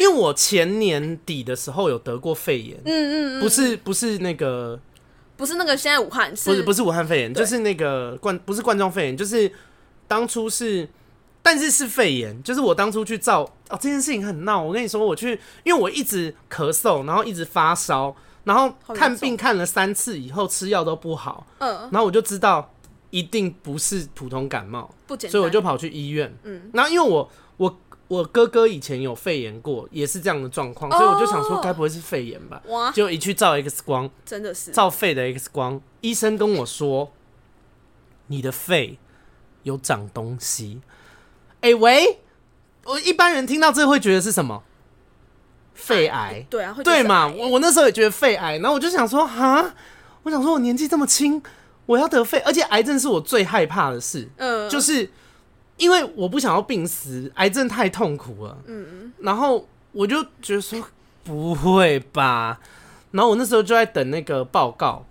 [0.00, 4.80] 因为我前年底的时候有得过肺炎，嗯嗯嗯，不是不是那个，
[5.36, 9.52] 不是那个现在武汉，不是不是武汉肺炎，就是那个冠不是冠状肺炎，就是
[10.08, 10.88] 当初是，
[11.42, 22.72] 但是是肺炎，就是我当初去照哦，这件事情很闹，我跟你说，我去，因为我一直咳嗽，然后一直发烧，然后看病看了三次以后吃药都不好，嗯，然后我就知道
[23.10, 27.30] 一定不是普通感冒，不简单，所以我就跑去医院，嗯，然后因为我
[28.10, 28.24] 我。
[28.24, 32.60] 哥哥以前有肺炎过，也是这样的状况，所以我就想说，该不会是肺炎吧？
[32.66, 32.90] 哇！
[32.90, 37.12] 就一去照 X 光，真的是照肺的 X 光，医生跟我说，
[38.26, 38.98] 你的肺
[39.62, 40.80] 有长东西。
[41.60, 42.18] 哎、欸、喂，
[42.84, 44.64] 我一般人听到这会觉得是什么？
[45.74, 46.44] 肺癌？
[46.50, 47.28] 对啊，对嘛？
[47.28, 49.72] 我我那时候也觉得肺癌，然后我就想说，哈，
[50.24, 51.40] 我想说我年纪这么轻，
[51.86, 55.08] 我要得肺，而且癌症是我最害怕的事，嗯，就是。
[55.80, 58.56] 因为我不想要病死，癌症太痛苦了。
[58.66, 60.80] 嗯嗯，然后我就觉得说
[61.24, 62.60] 不会吧，
[63.10, 65.04] 然后我那时候就在等那个报告，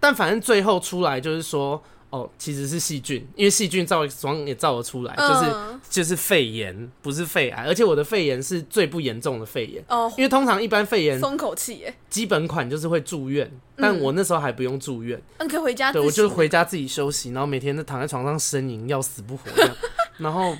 [0.00, 1.82] 但反正最后出来就是说。
[2.12, 9.82] 哦，其实是细菌，因为细菌照 X 光也造得出来，就是、嗯、就是肺炎，不是肺癌，而且我的肺炎是最不严重的肺炎。
[9.88, 15.90] 哦，因为通常一般肺炎松口气耶，基本款就是会住院，但我那时候还不用住院，嗯，可以回家。
[15.90, 19.74] 对，我就回家自己休息，然后每天都躺在床上呻吟，要死不活这样。
[20.18, 20.56] 然后，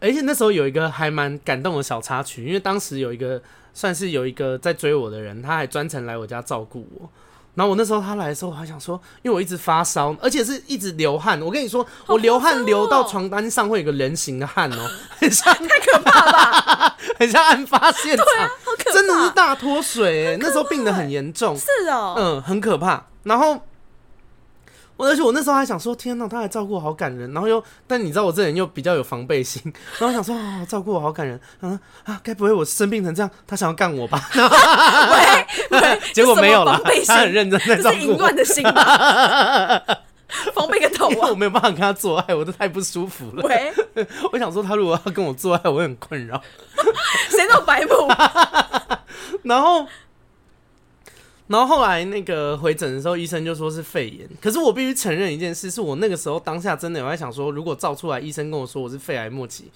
[0.00, 3.40] 而且那时候有一个还蛮感动的小插曲，因为当时有一个
[3.74, 7.08] 算是有一个在追我的人，他还专程来我家照顾我。
[7.54, 11.40] 然后我那时候他来的时候，我还想说，因为我一直发烧，而且是一直流汗。
[11.42, 18.26] 我跟你说，我流汗流到床单上会有个人形的汗哦，很像太可怕了吧，很像案发现场，
[18.92, 23.06] 真的是大脱水，那时候病得很严重，是哦，嗯，很可怕。
[23.24, 23.60] 然后。
[24.98, 27.32] 我而且我那时候还想说，天哪，他还照顾我，好感人。
[27.32, 29.62] 然后又，但你知道我这人又比较有防备心，
[29.98, 31.40] 然后想说，哦，照顾我好感人。
[31.60, 34.20] 然后啊，该不会我生病成这样，他想要干我吧？
[34.34, 37.92] 喂，喂结果没有了，他很认真在照顾我。
[37.94, 39.82] 这是淫乱的心吧？
[40.52, 41.28] 防备个头啊！
[41.30, 43.44] 我没有办法跟他做爱，我都太不舒服了。
[43.44, 43.72] 喂，
[44.32, 46.42] 我想说，他如果要跟我做爱，我会很困扰。
[47.30, 47.90] 谁那么白目？
[49.44, 49.86] 然后。
[51.48, 54.28] 然后后来那个回诊的时候，医生就说是肺炎。
[54.40, 59.70] 可是我必须承认一件事，是我那个时候当下真的有在想说，如果照出来，医生跟我说我是肺癌末期，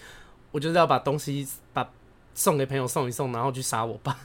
[0.51, 1.89] 我就是要把东西把
[2.35, 4.17] 送给朋友送一送，然后去杀我爸。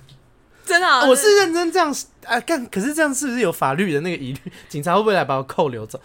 [0.65, 2.65] 真的、啊，我是认真这样啊干。
[2.67, 4.39] 可是这样是不是有法律的那个疑虑？
[4.67, 5.97] 警察会不会来把我扣留走？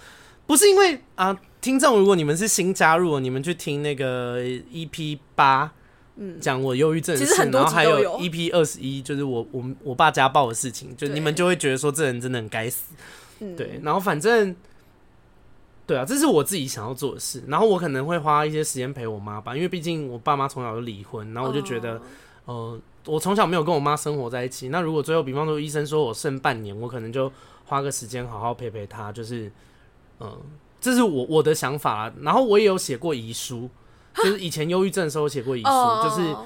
[0.47, 5.73] 不是因为啊，听众，如果你们是新加入，你们去听那个 EP 八。
[6.17, 12.93] 嗯，讲我忧郁症的事，然后还有 EP 二十一，就是我我我爸家暴的事情，就你们就会觉得说这人真的很该死，
[13.57, 14.55] 对，然后反正，
[15.87, 21.99] 对啊，这是我自己想要做的事，然后我可能会花一些时间陪我妈吧，因为毕竟我爸妈从小就离婚，然后我就觉得，
[22.45, 27.33] 呃，我从小没有跟我妈生活在一起，那如果最后比方说医生说我剩半年，我可能就
[27.65, 29.51] 花个时间好好陪陪她，就是，
[30.21, 30.39] 嗯，
[30.79, 33.71] 这是我我的想法啦，然后我也有写过遗书。
[34.15, 36.05] 就是以前忧郁症的时候写过遗书，oh.
[36.05, 36.37] 就是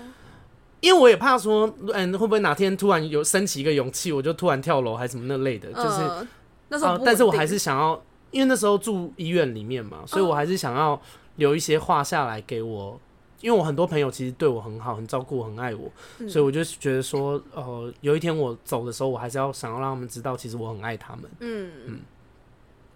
[0.81, 6.27] 因为我也怕说，嗯，会不会哪天突然有升起一个勇气，我就突然跳楼还是什么那类的，就是、uh,
[6.69, 8.01] 那时候、呃，但是我还是想要，
[8.31, 11.01] 因为那时候住医院里面嘛，所以我还是想要
[11.37, 13.01] 留一些话下来给我，
[13.41, 21.25] 因为我很多朋友其实对我很好，很照顾我，很爱我，嗯、所以我就觉得说，呃，有一天我走的时候，我还是要想要让他们知道，其实我很爱他们。
[21.41, 22.01] 嗯嗯，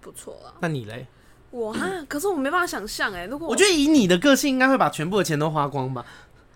[0.01, 0.55] 不错啊。
[0.61, 1.07] 那你嘞？
[1.51, 3.27] 我哈，可是我没办法想象哎。
[3.27, 6.05] 如果我，我觉得以你的个性，应该会把全部的钱都花光吧。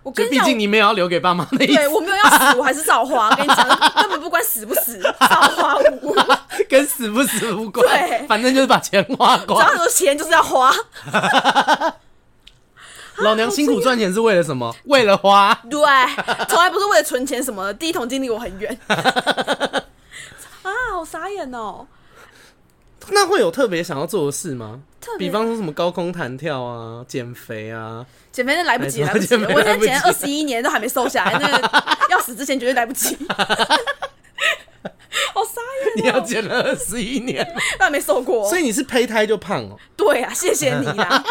[0.03, 1.73] 我跟你讲，毕竟你没有要留给爸妈的意思。
[1.75, 3.35] 对，我没有要死，我还是照花。
[3.35, 3.67] 跟你讲，
[3.99, 6.15] 根本不管死不死，照花无
[6.69, 7.85] 跟死不死无关。
[7.87, 9.59] 对，反正就是把钱花光。
[9.59, 10.71] 只要有钱就是要花。
[13.17, 14.75] 老娘辛苦赚钱是为了什么？
[14.85, 15.53] 为了花。
[15.69, 15.79] 对，
[16.47, 17.73] 从来不是为了存钱什么的。
[17.73, 18.77] 第一桶金离我很远。
[18.87, 21.87] 啊，好傻眼哦。
[23.11, 24.81] 那会有特别想要做的事吗？
[24.99, 28.05] 特别比方说什么高空弹跳啊、减肥啊？
[28.31, 29.35] 减肥那来不及，来不及。
[29.45, 33.15] 我现在减二十一年都还没瘦下来，那 要死之前绝对来不及。
[35.33, 35.61] 好傻
[35.95, 36.03] 眼！
[36.03, 37.45] 你要减了二十一年，
[37.77, 39.77] 都还没瘦过，所以你是胚胎就胖哦？
[39.95, 41.23] 对啊，谢谢你啦，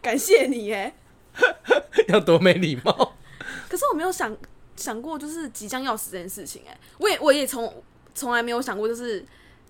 [0.00, 0.94] 感谢你耶。
[2.08, 3.14] 要多没礼貌。
[3.68, 4.34] 可是我没有想
[4.76, 6.62] 想过，就是即将要死这件事情。
[6.68, 7.82] 哎，我也我也从
[8.14, 9.24] 从来没有想过，就是。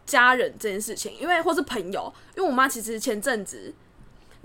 [0.07, 3.73] 家人这件事情，因为或是朋友，因为我妈其实前阵子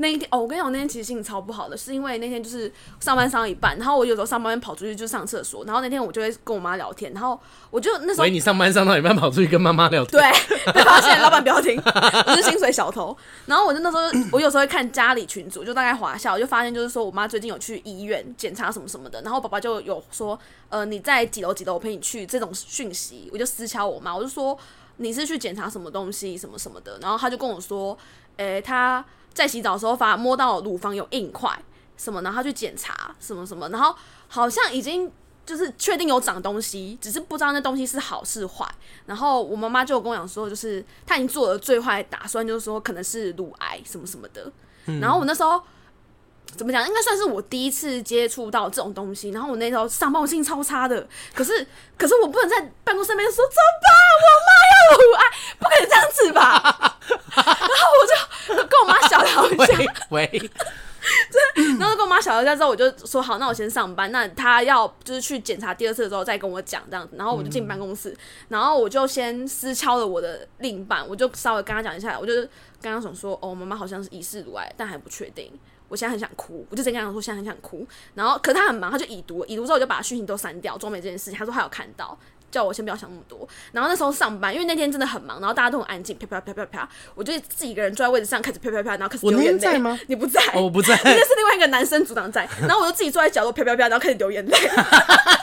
[0.02, 7.38] 那一天哦，我跟你讲，我那天其实心情超不好的，是因为那天就是上班上到一半，然后我有时候上班跑出去就上厕所，然后那天我就会跟我妈聊天，然后
[7.70, 10.32] 我就那时候，你上班上到一半跑出去跟妈妈聊天，对，
[10.72, 13.14] 被发现，老板不要听，我是薪水小偷。
[13.46, 24.58] 然后我就那时候，我有时候会看家里群组，就大概滑下，我就发现就是说我妈最近有去医院检查什么什么的，然后爸爸就有说，呃，你在几楼几楼，我陪你去这种讯息，我就私敲我妈，我就说。
[25.00, 27.98] 你是去检查什么东西，什么什么的，然后他就跟我说，
[28.38, 31.58] 诶、欸，他在洗澡的时候发摸到乳房有硬块，
[31.98, 33.96] 什么，然后他去检查什么什么，然后
[34.28, 35.12] 好像已经
[35.46, 38.66] 就是确定有长东西，只是不知道那东西是好是坏。
[39.06, 44.52] 然后我妈妈就跟我讲说，就是他已经做了最坏打算，就是说可能是乳癌什么什么的。
[44.86, 45.62] 嗯、然后我那时候。
[46.56, 46.86] 怎么讲？
[46.88, 49.30] 应该算是我第一次接触到这种东西。
[49.30, 51.08] 然后我那时候上班，我心情超差的。
[51.34, 51.66] 可是，
[51.98, 53.90] 可是我不能在办公室里面说怎么办？
[54.22, 55.24] 我妈要乳癌，
[55.60, 57.00] 不可以这样子吧？
[57.36, 59.94] 然后我就跟我妈小聊一下。
[60.10, 60.52] 喂，喂
[61.80, 64.12] 然后跟我妈小聊一下之后，我就说好，那我先上班。
[64.12, 67.16] 那她要就是去检查第二次的时候再跟我讲这样子。
[67.16, 68.16] 然后我就进办公室，
[68.50, 72.34] 然后我就先私敲了我的另一半，我就稍微跟他讲一下，我就
[72.82, 75.52] 刚刚想说，哦，妈妈好像是疑似乳癌，但还不确定。
[75.90, 77.86] 我现在很想哭，我就直接跟他说，现在很想哭。
[78.16, 81.38] 然后，可是他很忙，他就已读，已读之后我就把讯息都删掉，装没这件事情。
[81.38, 82.18] 他说他有看到。
[82.52, 89.54] 叫我先不要想那么多，然后那时候上班，因为那天真的很忙，然后大家都很安静，啪啪啪啪啪，我就自己一个人坐在位置上开始啪啪啪，然后开始流眼泪。
[89.54, 90.00] 我在吗？
[90.08, 94.58] 你不在，哦、我不在， 那是另外一个男生组长在， 然后我就自己坐在角落啪啪啪，然后开始流眼泪。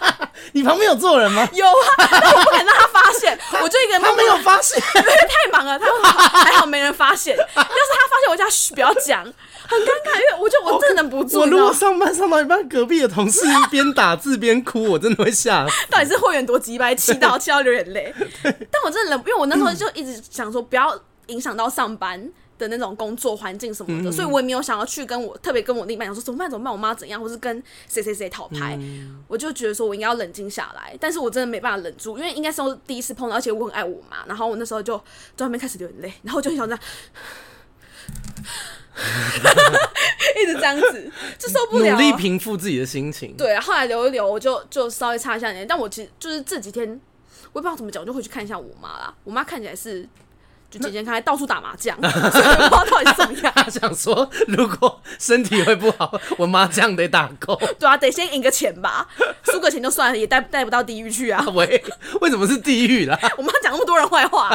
[0.52, 1.48] 你旁边有坐人吗？
[1.52, 4.02] 有啊，但我不敢让他发现， 我就一个人。
[4.02, 9.24] 他没有发现， 因为太忙了，他说还好没人发现，要是他发现，我叫他嘘，不要讲。
[9.68, 11.40] 很尴尬，因为我就我真的忍不住。
[11.40, 15.66] 我如果上班上到一半，隔壁的同事一边打字边哭，我真的会吓。
[15.90, 18.14] 到底是会员多鸡掰，气到气到流眼泪。
[18.44, 20.96] 但我真的忍，因为我那时候就一直想说，不要
[21.26, 28.76] 影响到上班的那种工作环境什么的，嗯、所以我也没有想要去跟我特别跟我另一半讲说怎么办怎么办，我妈怎样，或是跟谁谁谁讨拍。
[28.80, 34.24] 嗯、我就觉得说我应该要冷静下来，但是我真的没办法忍住，因为应该是我第一次碰到，而且我很爱我妈。
[34.26, 34.96] 然后我那时候就
[35.36, 36.82] 在外面开始流眼泪，然后我就很想这样。
[40.40, 41.92] 一直这样子， 就受不了。
[41.92, 43.36] 努力平复自己的心情。
[43.36, 45.66] 对，后来流一流，我就就稍微擦一下脸。
[45.66, 46.88] 但我其实就是这几天，
[47.52, 49.14] 我也不知道怎么讲，我就回去看一下我妈啦。
[49.24, 50.08] 我妈看起来是。
[50.70, 53.52] 就健健康康到处打麻将， 所以不知道到底是怎么样。
[53.54, 57.56] 他 想说，如果身体会不好，我麻将得打够。
[57.78, 59.06] 对啊，得先赢个钱吧，
[59.44, 61.44] 输个钱就算了，也带带不到地狱去啊。
[61.54, 61.82] 喂，
[62.20, 63.18] 为什么是地狱啦？
[63.38, 64.50] 我妈讲那么多人坏话，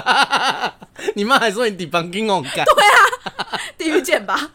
[1.15, 2.65] 你妈还说你地方金我干。
[2.65, 4.49] 对啊，地狱见吧。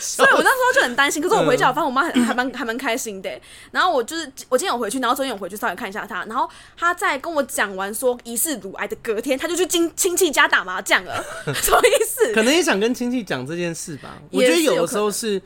[0.00, 3.30] 所以我那时候就很担心，可是我回家我发现我妈很还蛮还蛮开心的。
[3.70, 12.32] 然后我就是我今天有回去，然后昨天有回去稍微看一下她，然后她在跟我讲完说疑似乳癌的隔天，她就去亲亲戚家打麻将了， 什么意思？
[12.34, 14.18] 可能也想跟亲戚讲这件事吧。
[14.30, 15.40] 我觉得有的时候是，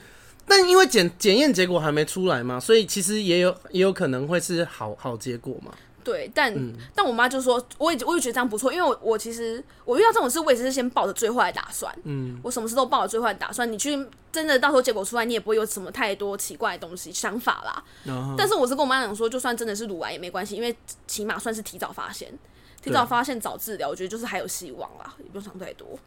[0.46, 5.72] 但因为检检验结果还没出来嘛，所以其实也有也有可能会是好好结果嘛。
[6.04, 13.70] 对，但、嗯、但我妈就说，我也我也觉得这样不错，因为我我其实我遇到这种事，我也是先抱着最坏的打算，嗯，我什么事都抱着最坏的打算。
[13.70, 17.82] 你去真的到时候结果出来，你也不会有什么太多奇怪的东西想法啦。
[18.12, 22.32] 哦、但是我是跟我妈讲说，就算真的是乳癌也没关系，因为起码算是提早发现，
[22.82, 25.98] 提早发现早治疗，我觉得就是还有希望啦，也不用想太多。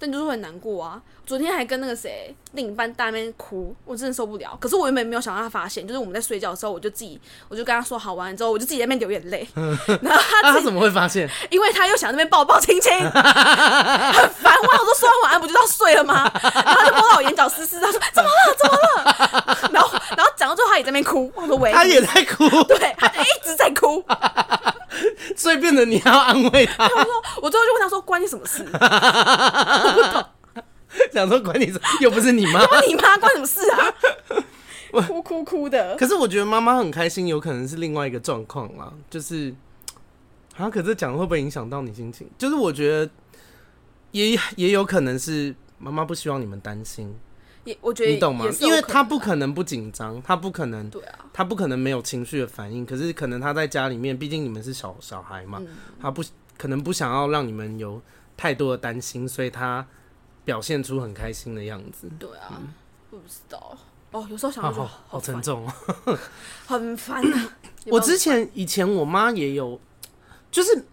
[0.00, 1.00] 但就是会很难过啊！
[1.26, 4.56] 昨天还跟那个谁另一半大那边哭，我真的受不了。
[4.60, 9.46] 可是我原本没有想让他发现，就是我们在睡觉的时候，我就自己我就跟他说好完之后，我就自己在那边流眼泪。
[9.54, 11.28] 然后他、啊、他怎么会发现？
[11.50, 14.54] 因为他又想那边抱抱亲亲，很烦。
[14.56, 16.30] 我我说说完晚安不就要睡了吗？
[16.42, 18.54] 然后就摸到我眼角湿湿，他说怎么了？
[18.58, 19.70] 怎么了？
[19.72, 24.02] 然后然后讲到最后他也在那边哭，我说喂，他也在哭，对，他就一直在哭。
[25.36, 26.84] 所以变得你要安慰他。
[26.84, 28.62] 我说，我最后就问他说：“关你什么事？”
[31.12, 31.80] 想说管你什么？
[32.00, 32.60] 又不是你妈。
[32.86, 33.94] 你妈关什么事啊？
[35.06, 35.96] 哭哭哭的。
[35.96, 38.92] 可是我觉得妈妈很开心，有可能是另外一个状况啦。
[39.08, 39.54] 就是，
[40.54, 42.28] 好像可是讲会不会影响到你心情？
[42.36, 43.08] 就是我觉得
[44.10, 47.14] 也也有可能是妈妈不希望你们担心。
[47.64, 48.46] 也我觉得你懂吗？
[48.60, 52.84] 因为他不可能不紧张，他不可能，对啊，他不可能没有情绪的反应。
[52.84, 55.68] 可是可能他在家里面，毕竟你们是小小孩嘛，嗯、
[56.00, 56.24] 他不
[56.56, 58.00] 可能不想要让你们有
[58.40, 59.86] 太多的担心，所以他
[60.46, 62.08] 表现出很开心的样子。
[62.18, 62.68] 对啊，嗯、
[63.10, 63.76] 我不知道
[64.12, 66.18] 哦，有时候想到好好沉重哦，
[66.66, 67.56] 很烦啊。
[67.86, 69.78] 我之前以前我妈也有，
[70.50, 70.86] 就是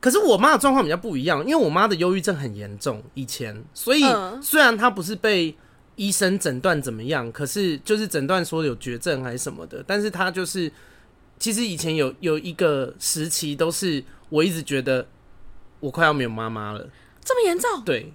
[0.00, 5.56] 可是我妈的状况比较不一样，因为我妈的忧郁症很严重，以前，所以、嗯、虽然她不是被。
[5.94, 7.30] 医生诊断怎么样？
[7.30, 10.72] 可是就是诊断说有绝症还是什么的，但是她就是
[11.38, 15.06] 其实以前有有一个时期都是我一直觉得
[15.82, 16.88] 我快要没有妈妈了，
[17.22, 17.84] 这么严重？
[17.84, 18.10] 对，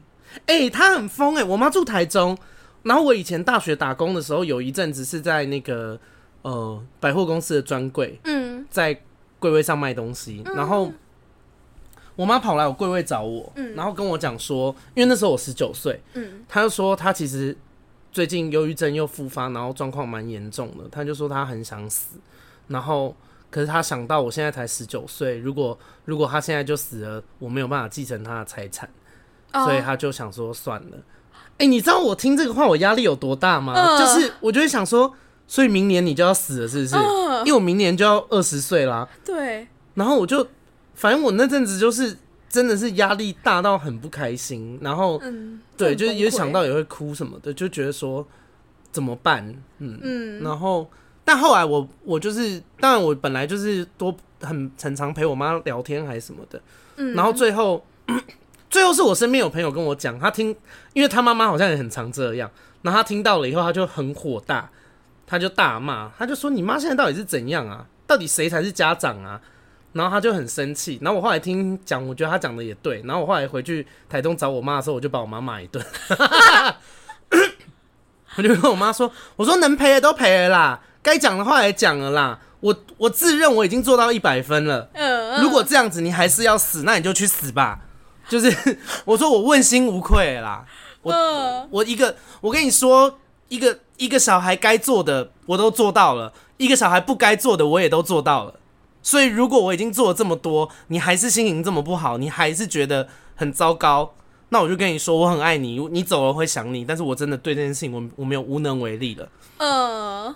[0.47, 2.35] 哎、欸，他很疯哎、欸，我妈住台中，
[2.81, 5.99] 然后我以前大学打工的时候有一阵子是在那个
[6.41, 8.99] 呃百货公司的专柜，嗯，在
[9.37, 10.91] 柜位上卖东西，嗯、然后
[12.15, 17.55] 我妈跑来我柜位找我，嗯、然后跟我讲说，因为那时候我十九岁，嗯，她就说她其实。
[18.09, 20.85] 最近忧郁症又复发，然后状况蛮严重的。
[20.89, 22.17] 她就说她很想死，
[22.67, 23.15] 然后
[23.49, 28.89] 可是他想到我现在才十九岁，如果如果他现在就死了，我没有办法继承他的财产
[29.53, 29.65] ，oh.
[29.65, 30.97] 所以他就想说算了。
[31.33, 33.99] 哎、欸，你知道我听这个话我压力有多大吗？Uh.
[33.99, 35.13] 就是我就会想说，
[35.47, 37.39] 所以明年你就要死了，是不是？Uh.
[37.39, 39.07] 因为我明年就要二十岁啦。
[39.25, 39.67] 对。
[39.95, 40.47] 然后我就，
[40.93, 42.17] 反正我那阵子就是。
[42.49, 48.25] 真的是压力大到很不开心，然后，嗯、对，就是也想到也会哭什么的，就觉得说
[48.89, 49.45] 怎么办？
[49.79, 50.89] 嗯嗯，然后，
[51.27, 56.57] 但后来我我就是，当然我本来就是多很很常陪我妈聊天还是什么的，
[56.95, 57.85] 嗯，然后最后
[58.71, 60.55] 最后是我身边有朋友跟我讲，他听，
[60.93, 62.49] 因为他妈妈好像也很常这样，
[62.81, 64.69] 然后他听到了以后，他就很火大，
[65.25, 67.85] 他就大骂，他就说你妈现在到底是怎样啊？
[68.07, 69.41] 到底谁才是家长啊？
[69.91, 70.97] 然后他就很生气。
[71.01, 73.01] 然后我后来听讲，我觉得他讲的也对。
[73.03, 75.85] 然后我后来回去台东找我妈的时候，我就把我妈骂一顿。
[78.37, 82.37] 我就跟我妈说：“我说能赔的都赔了啦，该讲的话也讲了啦。
[82.59, 84.89] 我我自认我已经做到一百分了。
[85.41, 87.79] 如果这样子你还是要死，那你就去死吧。
[88.27, 90.65] 就是 我说我问心无愧啦。
[91.01, 91.13] 我
[91.69, 98.55] 我一个我跟你说，一个一个小孩该做的我都做到了，一个小孩不该做的我也都做到了。
[99.01, 104.13] 所以如果我已经做了这么多，你还是心情这么不好，你还是觉得很糟糕。”
[104.49, 109.29] 那我就跟你说，我很爱你，你走了会想你，但是我真的对这件事情我我没有无能为力了。
[109.57, 110.33] 嗯，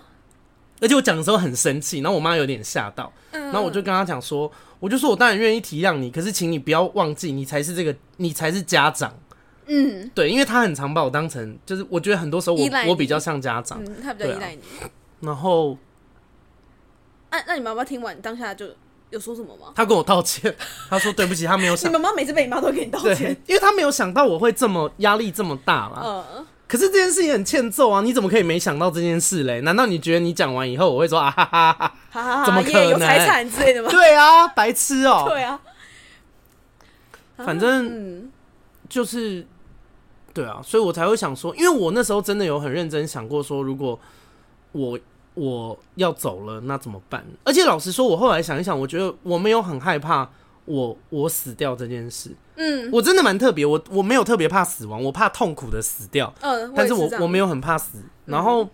[0.82, 9.14] 而且我讲的时候很生气，然后我妈有点吓到，然后我就跟她讲说，我就说我当然愿意体谅你，可是请你不要忘记，你才是这个，你才是家长。
[9.66, 14.60] 嗯，对，因为她很常把我当成，就是我觉得很多时候我我比较像家长，嗯，她比较依赖你。
[15.20, 15.78] 然后，
[17.30, 18.66] 那那你妈妈听完当下就。
[19.10, 19.70] 有说什么吗？
[19.74, 20.56] 她跟我道歉，
[20.88, 21.86] 她说对不起，她没有想。
[21.92, 26.24] 你妈妈每次被你骂都给你道歉，因为她没有想到我会这么压力这么大啦。
[26.34, 26.46] 嗯。
[26.72, 28.00] 可是这件事情很欠揍啊！
[28.00, 29.60] 你怎么可以没想到这件事嘞？
[29.60, 32.46] 难道你觉得你讲完以后我会说啊哈哈哈哈？
[32.46, 32.88] 怎么可能？
[32.88, 33.90] 有财产之类的吗？
[33.90, 35.26] 对啊，白痴哦。
[35.28, 35.60] 对啊。
[37.36, 38.32] 反正
[38.88, 39.46] 就是
[40.32, 44.00] 对啊，所以我才会想说，因为我那时候真的有很认真想过说，如果
[44.72, 44.98] 我。
[45.34, 47.24] 我要走了，那怎么办？
[47.42, 50.28] 而且老实说，我后来想一想，我觉得我没有很害怕
[50.66, 52.36] 我我死掉这件事。
[52.62, 56.32] 嗯，我真的蛮特别，我我没有特别怕死亡，我怕痛苦的死掉。
[56.40, 57.98] 嗯，但是我我没有很怕死。
[58.26, 58.68] 然后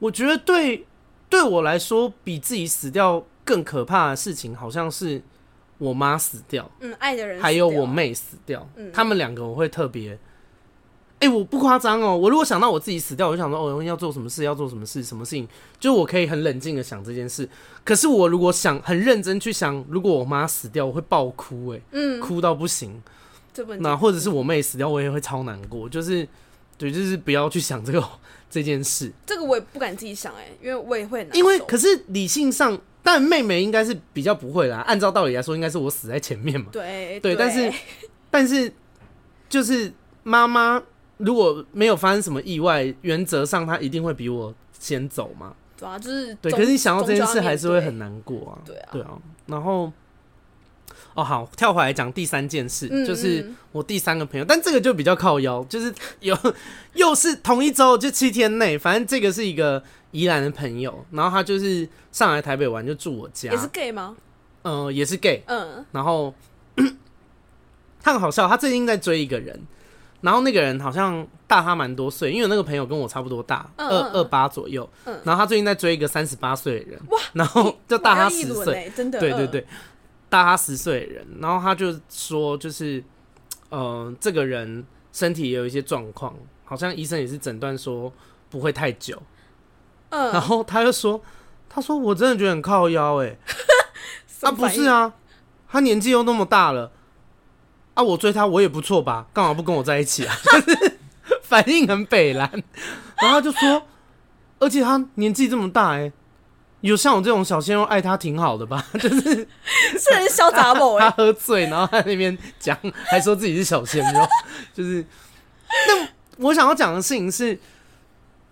[0.00, 0.84] 我觉得对
[1.28, 5.22] 对我来说，比自己死掉更可怕的事情，好像是
[5.78, 6.68] 我妈死掉。
[6.80, 8.68] 嗯，爱的人还有我妹死掉。
[8.74, 10.18] 嗯，他们两个我会特别。
[11.20, 12.16] 哎、欸，我不夸张哦。
[12.16, 15.46] 我如果想到我自己死掉，我就想说，哦，要做什么事，要做什么事，什么事情，
[15.78, 17.46] 就我可以很冷静的想这件事。
[17.84, 23.02] 可是我如果想很认真去想，如果我妈死掉，我会爆哭，哎，嗯，哭到不行。
[23.80, 25.86] 那或者是我妹死掉，我也会超难过。
[25.86, 26.26] 就是，
[26.78, 28.02] 对，就是不要去想这个
[28.48, 29.12] 这件事。
[29.26, 31.36] 这个我也不敢自己想，哎，因为我也会难。
[31.36, 34.78] 因为可是理性上，但妹妹应该是比较不会啦。
[34.86, 36.68] 按照道理来说，应该是我死在前面嘛。
[36.72, 37.70] 对对，但是
[38.30, 38.72] 但是
[39.50, 39.92] 就是
[40.22, 40.82] 妈妈。
[41.20, 45.54] 如果没有发生什么意外，原则上他一定会比我先走嘛。
[45.76, 46.50] 对啊，就是对。
[46.52, 48.58] 可是你想到这件事，还是会很难过啊。
[48.64, 49.10] 对啊，对啊。
[49.46, 49.92] 然后，
[51.14, 56.36] 哦，好，跳回来讲第三件事，嗯嗯，就是我第三个朋友，但这个就比较靠腰，就是有
[56.94, 63.50] 又是同一周，就七天内，反正这个是一个宜兰的朋友，然后他就是上来台北玩，就住我家。
[63.50, 64.16] 也是 gay 吗？
[64.62, 65.42] 嗯、呃，也是 gay。
[65.46, 65.84] 嗯。
[65.92, 66.34] 然后
[68.02, 69.58] 他很好笑，他最近在追一个人。
[70.20, 74.88] 然后那个人好像大他蛮多岁，因为那个朋友跟我差不多大，二二八左右。
[75.06, 79.66] 嗯，然后他最近在追一个三十八岁的人，哇，然后就大他十岁，真的，对对对，
[80.28, 81.26] 大他十岁的人。
[81.40, 83.02] 然后他就说，就是，
[83.70, 88.12] 呃，这个人身体也有一些状况，好像医生也是诊断说
[88.50, 89.20] 不会太久。
[90.10, 91.20] 嗯，然后他就说，
[91.68, 93.38] 他说我真的觉得很靠腰，哎，
[94.42, 95.14] 啊不是啊，
[95.66, 96.92] 他年纪又那么大了。
[97.94, 98.02] 啊！
[98.02, 99.26] 我追他，我也不错吧？
[99.32, 100.34] 干嘛不跟我在一起啊？
[100.44, 100.98] 就是
[101.42, 102.50] 反应很北烂，
[103.20, 103.82] 然后他就说，
[104.58, 106.12] 而且他年纪这么大，哎，
[106.80, 108.86] 有像我这种小鲜肉爱他挺好的吧？
[109.00, 109.20] 就是
[109.98, 112.76] 是很小杂某哎，他喝醉，然后在那边讲，
[113.10, 114.20] 还说自己是小鲜肉，
[114.74, 115.04] 就是。
[115.86, 117.56] 那我想要讲的事情是，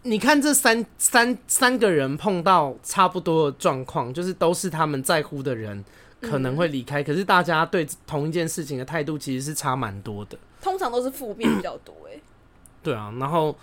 [0.03, 5.85] 你看这三三三个人碰到差不多的状况，就是都是他们在乎的人。
[6.21, 10.39] 可能会离开，可是大家对同一件事情的态度其实是差蛮多的。
[10.61, 12.21] 通常都是负面比较多，哎。
[12.83, 13.57] 对啊，然后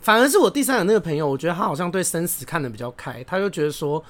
[0.00, 4.02] 反而是我第三个那个朋友，我觉得他好像对生死看得比较开，他就觉得说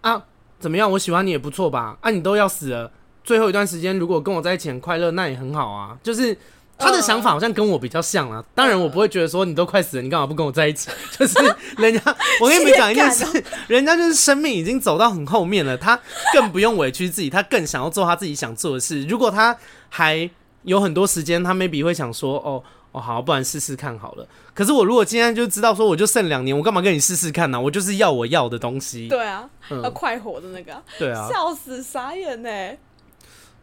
[0.00, 0.22] 啊，
[0.58, 1.96] 怎么样，我喜欢你也不错吧？
[2.00, 2.90] 啊，你都要死了，
[3.24, 6.36] 最后一段时间如果跟我在一起很快乐，那也很好啊，就是。
[6.78, 10.90] 他的想法好像跟我比较像啊，当然我不会觉得说你都快死了，你干嘛不跟我在一起？
[11.16, 11.38] 就是
[11.78, 13.24] 人家，我跟你们讲一件事，
[13.68, 15.96] 人家就是生命已经走到很后面了，他
[16.32, 19.04] 更不用委屈自己，他更想要做他自己想做的事。
[19.04, 19.56] 如果他
[19.88, 20.28] 还
[20.64, 22.60] 有很多时间，他 maybe 会想说，哦
[22.90, 24.26] 哦好，不然试试看好了。
[24.52, 27.60] 可是我如果今天就知道说，我就剩两年，我干嘛跟你试试看呢？
[27.60, 29.06] 我就是要我要的东西。
[29.06, 30.72] 对啊，要快活的那个。
[30.98, 32.50] 对啊，笑死傻眼呢。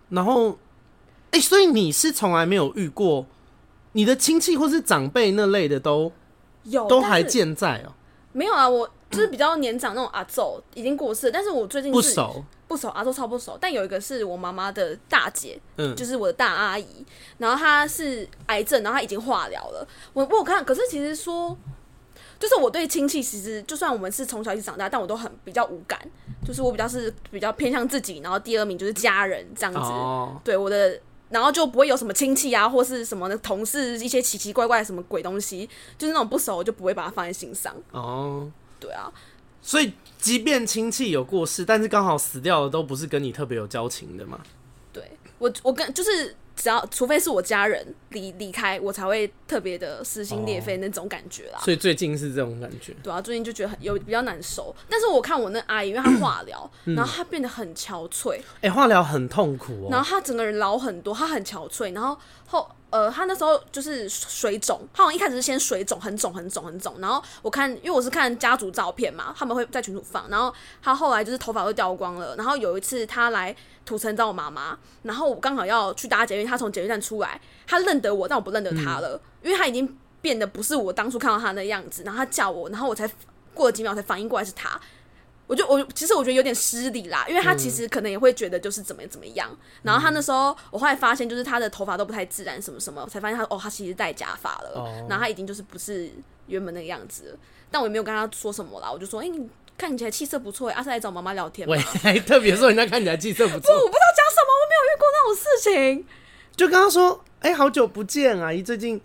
[0.07, 0.57] 然后。
[1.31, 3.25] 哎、欸，所以你是从来没有遇过
[3.91, 6.11] 你的亲戚或是长辈那类的都
[6.63, 7.93] 有都还健在哦？
[8.31, 13.57] 没有啊，我就是比较年长那种阿祖已经过世，但是我最近不熟不熟，阿祖超不熟。
[13.59, 17.05] 但有一个是我妈妈的大姐，嗯，就是我的大阿姨，
[17.39, 19.87] 然后她是癌症，然后她已经化疗了。
[20.13, 21.57] 我我有看，可是其实说，
[22.39, 25.99] 就是我对亲戚其实就算我们是从小一起长大，但我都很比较无感。
[26.45, 29.79] 就是我比较是比较偏向自己，然后第二名就是家人这样子。
[29.79, 30.99] 哦、对我的，
[31.29, 37.75] 然后就不会有什么亲戚啊，或是什么的同事一些奇奇怪怪什么鬼东西，就是那种不熟，我就不会把它放在心上。
[37.91, 39.11] 哦，对啊，
[39.61, 44.39] 所以即便亲戚有过世，但是刚好死掉的都不是跟你特别有交情的嘛？
[44.91, 45.03] 对
[45.37, 46.35] 我，我跟就是。
[46.59, 51.59] 只要除非是我家人离离开，我才会特别的撕心裂肺那种感觉啦。
[51.61, 52.93] 所以最近是这种感觉。
[53.01, 54.75] 对啊，最近就觉得很有比较难受。
[54.89, 58.41] 但是我看我那阿姨，因为她化疗，然后她变得很憔悴。
[58.59, 59.87] 哎，化疗很痛苦哦。
[59.89, 61.93] 然后她整个人老很多，她很憔悴。
[61.93, 66.95] 然后后呃，她那时候就是水肿，她好像一开始是先水肿，很肿很肿很肿。
[66.99, 70.29] 然后我看，因为我是看家族照片嘛，他们会在群组放。
[70.29, 72.35] 然后她后来就是头发都掉光了。
[72.35, 73.55] 然后有一次她来。
[73.85, 82.03] 土城找我妈妈，然后我刚好要去搭捷运，他从捷运站出来，他认得我，但我不认得他了，因为他已经变得不是我当初看到他的样子。
[82.03, 83.09] 然后他叫我，然后我才
[83.51, 84.79] 过了几秒才反应过来是他。
[85.49, 89.49] 我就我其实我觉得有点失礼啦，因为他其实可能也会觉得就是怎么怎么样。
[89.81, 94.73] 然后他那时候我后来发现，就是他的头发都不太自然，什么什么，我才发现他哦，他其实戴假发了。
[94.75, 96.09] 哦、然后他已经就是不是
[96.45, 97.37] 原本那个样子了，
[97.71, 99.49] 但我也没有跟他说什么啦，我就说，哎、欸，你。
[99.79, 101.65] 看起来气色不错，阿、啊、是来找妈妈聊天。
[101.65, 103.61] 喂， 还特别说人家看起来气色不错。
[103.61, 106.05] 不，我不知道讲什么，我没有遇过那种事情。
[106.57, 108.99] 就跟他说，哎、欸，好久不见，阿姨最近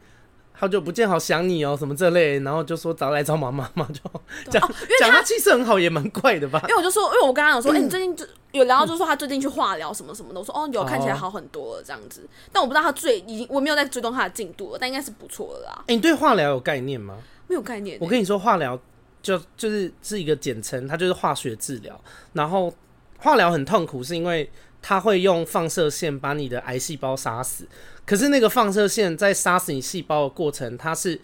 [0.65, 4.01] 好久不见，好想你哦、喔，什么这类，然后就说找来找妈妈嘛，就
[4.51, 4.67] 讲
[4.99, 6.59] 讲他气色很好，也蛮怪的吧？
[6.67, 12.27] 因为我就说，因为我跟他讲说，哎、欸， 你最近就有聊到，就说他最近去化疗什么什么的，我说哦，有看起来好很多了这样子。
[12.51, 15.75] 但我不知道他最已经，我没有在追踪他的进度了，但应该是不错的啦。
[15.81, 17.19] 哎、欸，你对化疗有概念吗？
[17.47, 18.03] 没有概念、欸。
[18.03, 18.81] 我跟你说，化疗。
[19.23, 21.99] 就就是是一个简称，它就是化学治疗。
[22.35, 22.71] 然后
[23.19, 24.51] 化疗很痛苦，是因为
[24.87, 27.67] 它会用放射线把你的癌细胞杀死。
[28.05, 31.19] 可是那个放射线在杀死你细胞的过程，它是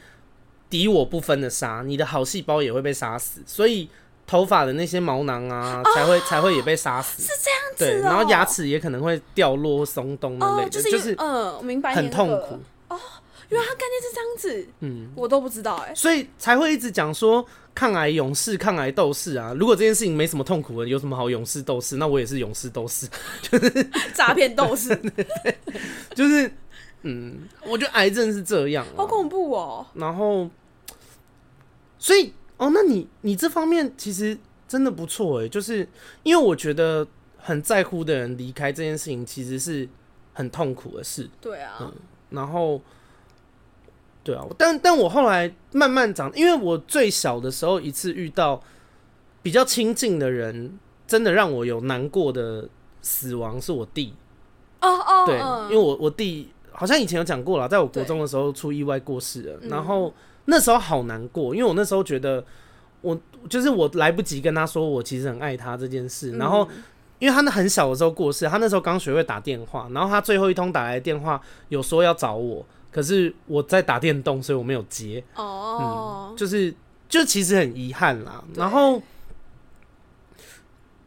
[0.71, 3.43] 敌我不分的杀，你的好细胞也会被杀死。
[3.45, 3.87] 所以
[4.27, 7.23] 头发的那些毛囊啊，才会、哦、才会也被杀死。
[7.23, 8.01] 是这样子、哦。
[8.01, 12.59] 对，然后牙齿也可能会掉落、松动那类的，哦、就是就是嗯，我明白，很痛苦
[12.89, 12.99] 哦。
[13.51, 17.45] 原来他概念是这样子，嗯，我都不知道哎、欸，所以才会一直讲说
[17.75, 19.53] 抗癌勇士、抗癌斗士啊。
[19.59, 21.97] 如果这件事情没什么痛苦的，有什么好勇士斗士？
[21.97, 23.09] 那我也是勇士斗士，
[23.43, 24.97] 就 是诈骗斗士，
[26.15, 26.49] 就是
[27.03, 29.85] 嗯，我觉得癌症是这样，好恐怖哦。
[29.95, 30.49] 然后，
[31.99, 34.39] 所以哦，那你你这方面其实
[34.69, 35.89] 真的不错哎，就是
[36.23, 37.05] 因为我觉得
[37.37, 39.89] 很在乎的人离开这件事情，其实是
[40.33, 41.29] 很痛苦的事。
[41.41, 41.93] 对啊，嗯，
[42.31, 42.81] 然后。
[44.23, 48.63] 对啊，但但我后来慢慢长，因为我最小的时候一次遇到
[49.43, 52.69] 比较亲近的人，真的让我有难过的
[53.01, 54.15] 死亡是我弟。
[54.83, 55.39] 哦哦，对，
[55.71, 60.13] 因为我我弟好像以前有讲过了，在我国中的时候出意外过世了，然后
[60.45, 62.45] 那时候好难过，因为我那时候觉得
[63.01, 63.19] 我
[63.49, 66.69] 就是我来不及跟他说我其实很爱他这件事，然后
[67.19, 71.41] 因为他那很小的时候过世，他那时候刚学会打电话，然后他最后一通打来的电话
[71.71, 72.67] 有说要找我。
[72.91, 75.23] 可是我在打电动，所以我没有接。
[75.37, 76.33] 哦、oh.
[76.33, 76.75] 嗯，就是
[77.09, 78.43] 就其实很遗憾啦。
[78.55, 79.03] 然后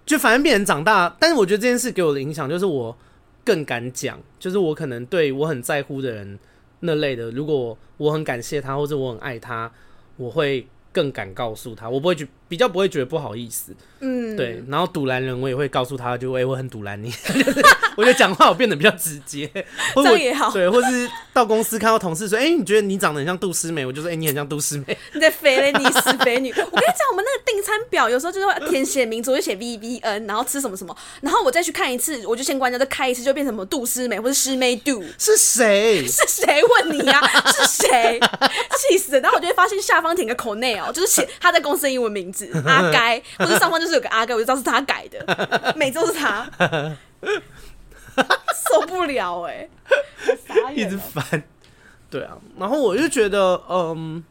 [0.05, 2.95] 就反正变成长大，但是我觉得这件事给我的影响就是我
[3.43, 6.39] 更敢讲，就是我可能对我很在乎的人
[6.81, 9.71] 那类的，如果我很感谢他或者我很爱他，
[10.17, 13.73] 我会更敢告诉他，我不会觉比较不会觉得不好意思。
[13.99, 14.63] 嗯，对。
[14.67, 17.13] 然后堵拦人我也会告诉他，就哎、欸、我很堵拦你。
[17.95, 19.49] 我觉得讲话我变得比较直接，
[19.95, 26.49] 或者也好，对，或是到公司看到同事说：“哎、欸，你觉得你长得很像杜诗美？”我就说：“哎、欸，你很像杜诗美。”你在肥嘞，你是肥女。
[26.57, 35.03] 我跟你讲，我们那个订餐表有时候就是会填写名字，我就写 V V N，然后吃什么什么，然后我再去看一次，我就先关掉，再开一次，就变成什么杜诗美或者诗美杜。
[35.17, 36.05] 是谁？
[36.07, 37.51] 是谁问你呀、啊？
[37.51, 38.19] 是谁？
[38.77, 39.21] 气死了！
[39.21, 46.49] 然后我就会发现下方填个口内哦，就是写他在公司的英文名字阿该，或者上方就是有个阿该，我就知道是他改的，每周是他。
[48.69, 49.67] 受不了哎、
[50.25, 51.43] 欸，一直烦，
[52.11, 54.23] 对啊，然后我就觉得，嗯，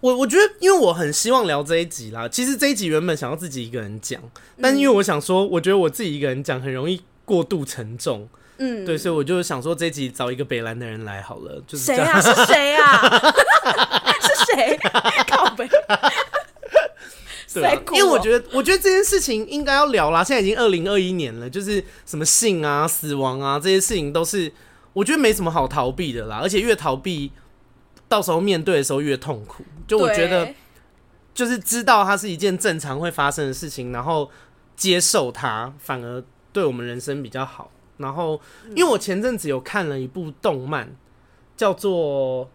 [0.00, 2.28] 我我觉得，因为我很希望聊这一集啦。
[2.28, 4.20] 其实这一集原本想要自己一个人讲，
[4.60, 8.28] 但因为我想说，我觉得我自己一个人讲很容易过度沉重，
[8.58, 12.20] 嗯，对，所以我就想说这一集找一个北兰的人来好了，就是谁啊？
[12.20, 13.00] 是谁啊？
[14.20, 14.76] 是谁？
[15.30, 15.68] 靠北。
[17.54, 20.22] 对啊，因为我觉得，我觉得这件事情应该要聊啦。
[20.22, 24.52] 现在已经二零二一年了，就是什么性啊、死亡啊这些事情，都是
[24.92, 26.40] 我觉得没什么好逃避的啦。
[26.42, 27.32] 而且越逃避，
[28.06, 29.64] 到时候面对的时候越痛苦。
[29.86, 30.54] 就我觉得，
[31.32, 34.30] 就是知道它是一件正常会发生的事情，然后
[34.76, 36.22] 接受它，反而
[36.52, 37.70] 对我们人生比较好。
[37.96, 38.38] 然后，
[38.76, 40.94] 因为我前阵子有看了一部动漫，
[41.56, 42.44] 叫做《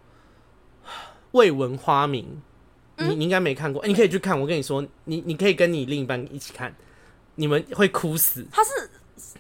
[1.32, 2.42] 未闻花名》。
[2.98, 4.40] 你你应该没看过，欸，你可以去看。
[4.40, 6.74] 我跟你说，你你可以跟你另一半一起看，
[7.36, 8.46] 你们会哭死。
[8.52, 8.70] 他是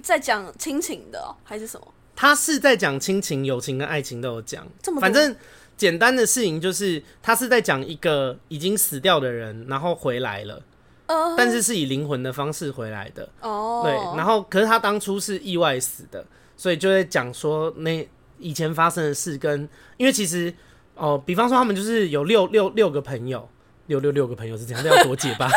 [0.02, 1.88] 在讲亲情的，喔，还是什么？
[2.16, 4.68] 他是在讲亲情、友情跟爱情都有讲。
[4.82, 5.36] 这么，反正
[5.78, 10.64] 简单的事情就是，他是在讲一个已经死掉的人，然后回来了，
[11.06, 13.30] 呃，但是是以灵魂的方式回来的。
[13.42, 16.26] 哦，对，然后可是他当初是意外死的，
[16.58, 18.08] 所以就在讲说那
[18.40, 20.52] 以前发生的事跟，因为其实。
[20.96, 23.50] 哦，比方说他们就是有六六六个朋友，
[23.88, 25.50] 六六六个朋友是怎样，这要多解吧？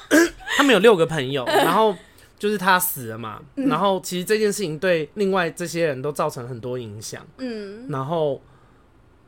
[0.56, 1.94] 他们有六个朋友，然后
[2.38, 8.40] 就是他死了嘛，嗯、然后其实这件事情对另外这些人都造成很多影响，嗯，然后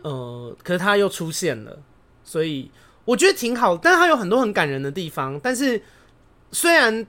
[0.02, 1.78] 呃，可是他又出现了，
[2.22, 2.70] 所以
[3.04, 5.82] 我觉得挺好，但是他有很多很感人的地方，但是
[6.52, 7.06] 虽然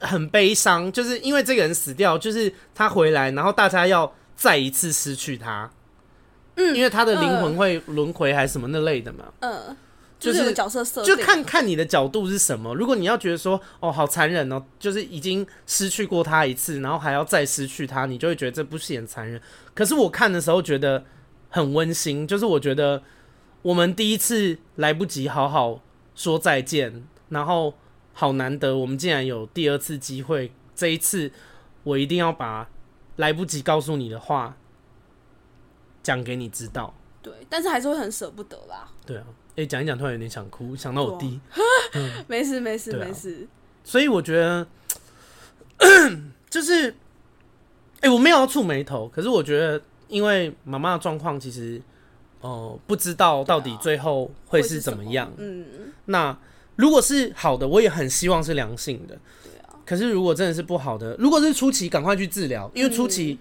[0.00, 5.70] 很悲伤，就是因为这个人死掉，就是他回来，然后大家要再一次失去他。
[6.60, 9.76] 嗯，因为他的灵魂会轮回还是什么那类的嘛，嗯，
[10.18, 12.74] 就是，就是角色设定，就看看你的角度是什么。
[12.74, 19.40] 如果你要觉得说，哦，好残忍哦，就是已经失去过他一次，然后还要再失去他，你就会觉得这部戏很残忍。
[19.72, 21.04] 可是我看的时候觉得
[21.48, 23.00] 很温馨，就是我觉得
[23.62, 25.80] 我们第一次来不及好好
[26.16, 27.72] 说再见，然后
[28.12, 30.50] 好难得，我们竟然有第二次机会。
[30.74, 31.30] 这一次
[31.84, 32.68] 我一定要把
[33.14, 34.56] 来不及告诉你的话。
[36.08, 38.88] 讲给你知道，对，但是还是会很舍不得啦。
[39.04, 41.38] 对啊，哎、欸，讲一讲，突然有点想哭，想到我弟。
[41.92, 43.46] 嗯、 没事，没事，啊、没事。
[43.84, 44.66] 所以我觉得，
[46.48, 46.88] 就是，
[48.00, 49.78] 哎、欸，我没有要触眉头，可是我觉得，
[50.08, 51.78] 因为妈妈的状况，其实，
[52.40, 55.28] 哦、呃，不知道到底最后会是怎么样。
[55.28, 55.66] 么嗯，
[56.06, 56.34] 那
[56.76, 59.18] 如果是好的，我也很希望是良性的。
[59.84, 63.38] 可是如果真的是不好的，如果是初期，赶快去治疗，因为初期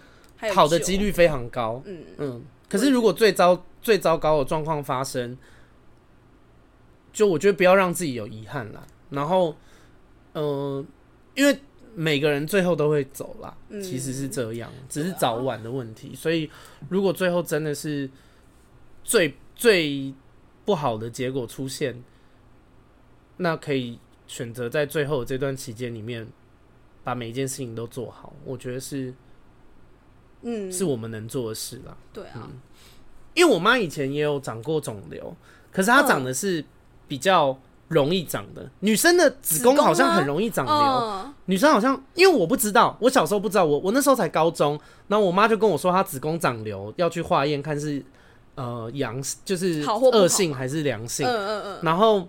[0.53, 1.82] 好的几率非常高。
[1.86, 2.43] 嗯嗯。
[2.70, 5.38] 可是，如果最糟最糟糕的状况发生，
[7.13, 8.86] 就我觉得不要让自己有遗憾啦。
[9.09, 9.55] 然后，
[10.34, 10.86] 呃，
[11.34, 11.57] 因为
[11.95, 16.13] 每个人最后都会走啦，其实是这样，只是早晚的问题。
[16.13, 16.51] 所以，
[16.89, 18.09] 如果最后真的是
[19.03, 20.13] 最最
[20.65, 22.03] 不好的结果出现，
[23.38, 23.97] 那可以
[24.28, 26.28] 选择在最后这段期间里面，
[27.05, 28.34] 把每一件事情都做好。
[28.43, 29.13] 我觉得是。
[30.42, 31.96] 嗯，是我们能做的事啦。
[32.14, 32.60] 对啊，嗯、
[33.34, 35.36] 因为我妈以前也有长过肿瘤，
[35.72, 36.64] 可是她长的是
[37.08, 37.58] 比较
[37.88, 38.70] 容易长的。
[38.82, 48.04] 女生的子宫好像很容易长瘤，哦、女生好像因为我不知道，我小时候不知道，我我那时候才高中，然后我妈就跟我说她子宫长瘤要去化验看是
[48.56, 52.28] 呃阳就是恶性还是良性，嗯嗯嗯，然后。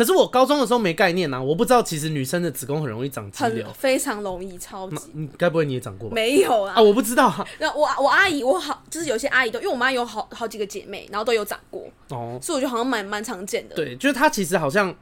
[0.00, 4.96] 可是我高中的时候没概念啊，我不知道其实女生的子宫很容易长肌瘤，非常容易，超级。
[5.12, 6.14] 你该不会你也长过吧？
[6.14, 7.46] 没有啊，啊，我不知道啊。
[7.58, 13.76] 那我我阿姨，我好就是有些阿姨都，因为我妈有好好几个姐妹，然后都有长过哦，所以我觉得好像蛮蛮常见的。
[13.76, 14.94] 对，就是她其实好像，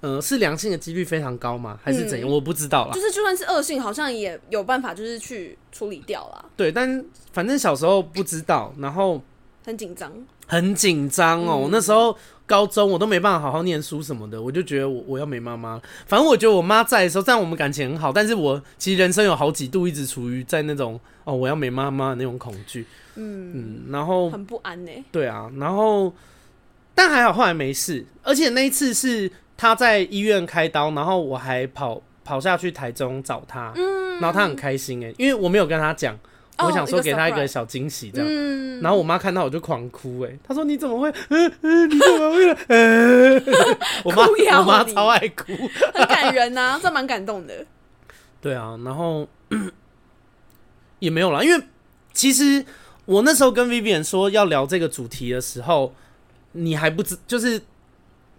[0.00, 1.78] 呃，是良性的几率非常高吗？
[1.80, 2.28] 还是怎样？
[2.28, 2.92] 嗯、我不知道啦。
[2.92, 6.44] 就是就算是恶性，好像也有办法，就是去处理掉啦。
[6.56, 9.22] 对，但反正小时候不知道，然后
[9.64, 10.12] 很紧张，
[10.48, 12.18] 很紧张哦，嗯、那时候。
[12.48, 15.80] 高中我都没办法好好念书什么的，我就觉得我我要没妈妈。
[16.06, 18.10] 反正我觉得我妈在的时候，虽然我们感情很好。
[18.10, 22.86] 但是我其实人生有好几度一直处于在那种哦，我要没妈妈的那种恐惧。
[23.16, 24.90] 嗯嗯，然后很不安呢。
[25.12, 26.12] 对啊，然后
[26.94, 36.18] 但还好后来没事，而且那一次是他在医院开刀，然后我还跑跑下去台中找他，嗯，然后他很开心哎，因为我没有跟他讲。
[36.58, 43.44] 我想说给他一个小惊喜，这样，嗯、然后我妈看到我就狂哭，哎，她说你怎么会，嗯嗯，你怎么会， 嗯，
[44.04, 44.26] 我妈
[44.58, 45.52] 我妈超爱哭，
[45.94, 47.64] 很感人呐、啊，这蛮感动的。
[48.40, 49.28] 对啊，然后
[50.98, 51.64] 也没有啦，因为
[52.12, 52.64] 其实
[53.04, 55.94] 我那时候跟 Vivian 说要聊这个主题的时候，
[56.52, 57.62] 你还不知就是。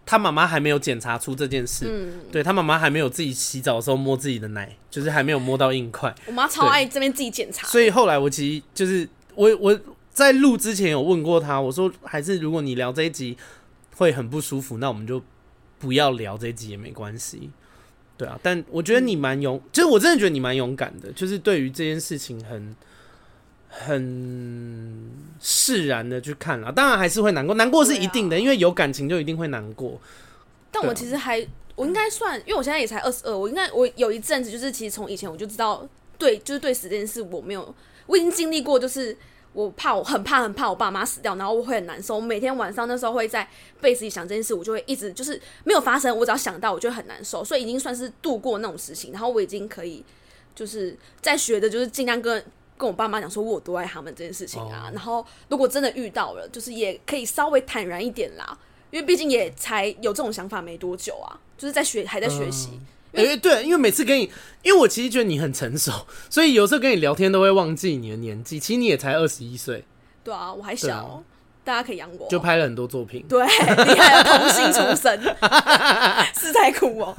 [0.09, 6.11] 他妈妈还没有检查出这件事，嗯，对他妈妈还没有自己洗澡的时候摸自己的奶，就是还没有摸到硬块。
[6.25, 9.79] 我妈超爱这边自己检查，所以后来我其实就是我我
[10.11, 13.37] 在录之前有问过他，我说还是如果你聊这一集
[13.97, 15.21] 会很不舒服，那我们就
[15.77, 17.51] 不要聊这一集也没关系。
[18.17, 22.75] 对啊，但我觉得你蛮勇，就是我真的觉得你蛮勇敢的，就是对于这件事情很。
[23.69, 25.09] 很
[25.39, 29.99] 释然的去看了，当然还是会难过，难过是一定的，啊、因为有感情就一定会难过。
[30.71, 37.73] 但我其实还，我应该算，因为我现在也才二十二，我应该我有一阵子就是，其实从以前我就知道，对，就是对死这件事我没有，
[38.07, 39.15] 我已经经历过，就是
[39.53, 42.15] 我怕我很怕很怕我爸妈死掉，然后我会很难受。
[42.15, 43.47] 我每天晚上那时候会在
[43.79, 49.11] 被子里想这件事，我就会一直就是没有发生，我只要想到我就很难受，所以已经算是度过那种事情。
[49.11, 50.03] 然后我已经可以
[50.55, 52.43] 就是在学的，就是尽量跟。
[52.79, 54.87] 跟我爸妈讲说我有多爱他们这件事情啊。
[54.87, 58.57] 哦、然后如果真的遇到了，就是也可以稍微坦然一点啦，
[58.89, 62.79] 因为毕竟也才有这种想法没多久啊，就是在学还在学习。
[63.11, 64.31] 对，因为每次跟你，
[64.63, 65.91] 因为我其实觉得你很成熟，
[66.29, 68.59] 所以有时候跟你聊天都会忘记你的年纪。
[68.59, 69.83] 其实你也才二十一岁。
[70.23, 71.23] 对啊，我还小，啊、
[71.69, 72.27] 大家可以养我。
[72.27, 73.23] 就拍了很多作品。
[73.29, 75.21] 对，厉害，童星出身，
[76.35, 77.15] 是太酷哦。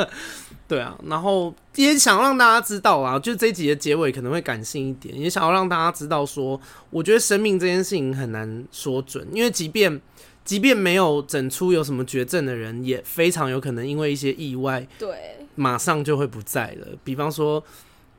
[0.66, 10.00] 对啊，然后也想让大家知道啊，就这一集的结尾可能会感性一点，也想要让大家知道说，我觉得生命这件事情很难说准，因为即便
[10.44, 16.86] 即便没有整出有什么绝症的人，也非常有可能因为一些意外，对，马上就会不在了。
[17.02, 17.62] 比方说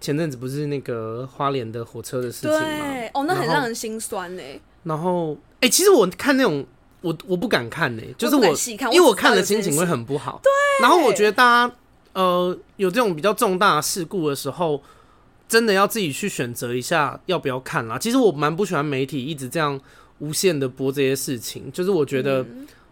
[0.01, 2.57] 前阵子不是那个花莲的火车的事情吗？
[2.59, 4.43] 对，哦，那很让人心酸呢。
[4.83, 6.63] 然后，哎、欸，其实我看那种，
[7.01, 10.39] 我我不敢看呢，就是我，我因为我看了心情会很不好。
[10.43, 10.51] 对，
[10.81, 11.73] 然后我觉得大家。
[12.13, 14.83] 呃，有这种比较重大的事故的时候，
[15.47, 17.97] 真的要自己去选择一下要不要看啦。
[17.97, 19.79] 其实我蛮不喜欢媒体一直这样
[20.19, 22.45] 无限的播这些事情，就是我觉得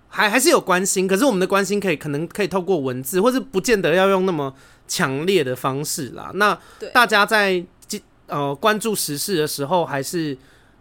[0.08, 4.54] 还还是有关心，可是我们的关心可以可能可以透过文字，或是不见得要用那么
[4.88, 6.32] 强烈的方式啦。
[6.36, 6.58] 那
[6.94, 7.62] 大家在
[8.28, 10.38] 呃关注时事的时候，还是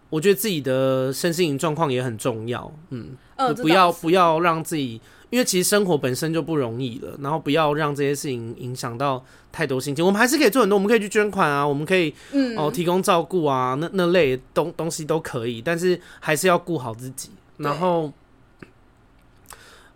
[0.09, 2.71] 我觉得自己的身心灵状况也很重要。
[2.89, 5.01] 嗯，呃、不要不要让自己。
[5.31, 10.03] 因为其实生活本身就不容易了，然后不要让这些事情影响到太多心情。
[10.03, 12.11] 我们还是可以做很多，我们可以去捐款啊，我们可以
[12.57, 17.29] 哦提供照顾啊，那那类东东西都可以，但是还是要顾好自己。
[17.57, 18.11] 然后，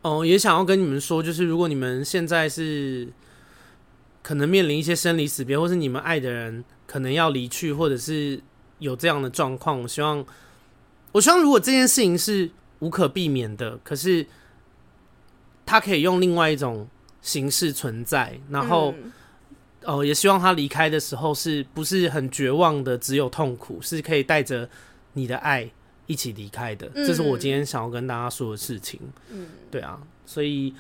[0.04, 3.08] 哦，也想要跟你们说，就是如果你们现在是
[4.22, 8.40] 可能面临一些生离死别，或是你们爱的人可能要离去，或者是
[8.84, 10.26] 有这样的状况，我希望，
[11.12, 14.26] 我希望如果这件事情是无可避免的，可是。
[15.66, 16.86] 他可以用另外一种
[17.22, 19.12] 形式存在，然后，哦、嗯
[19.84, 24.70] 呃，也希望他离开的时候是不是很绝望的，只有痛苦，是可以带着
[25.14, 25.68] 你的爱
[26.06, 26.92] 一起离开的。
[26.94, 29.00] 嗯、这是我今天想要跟大家说的事情。
[29.30, 30.76] 嗯，对啊，所以，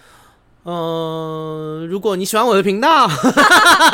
[0.64, 3.08] 呃，如果你喜欢我的频道，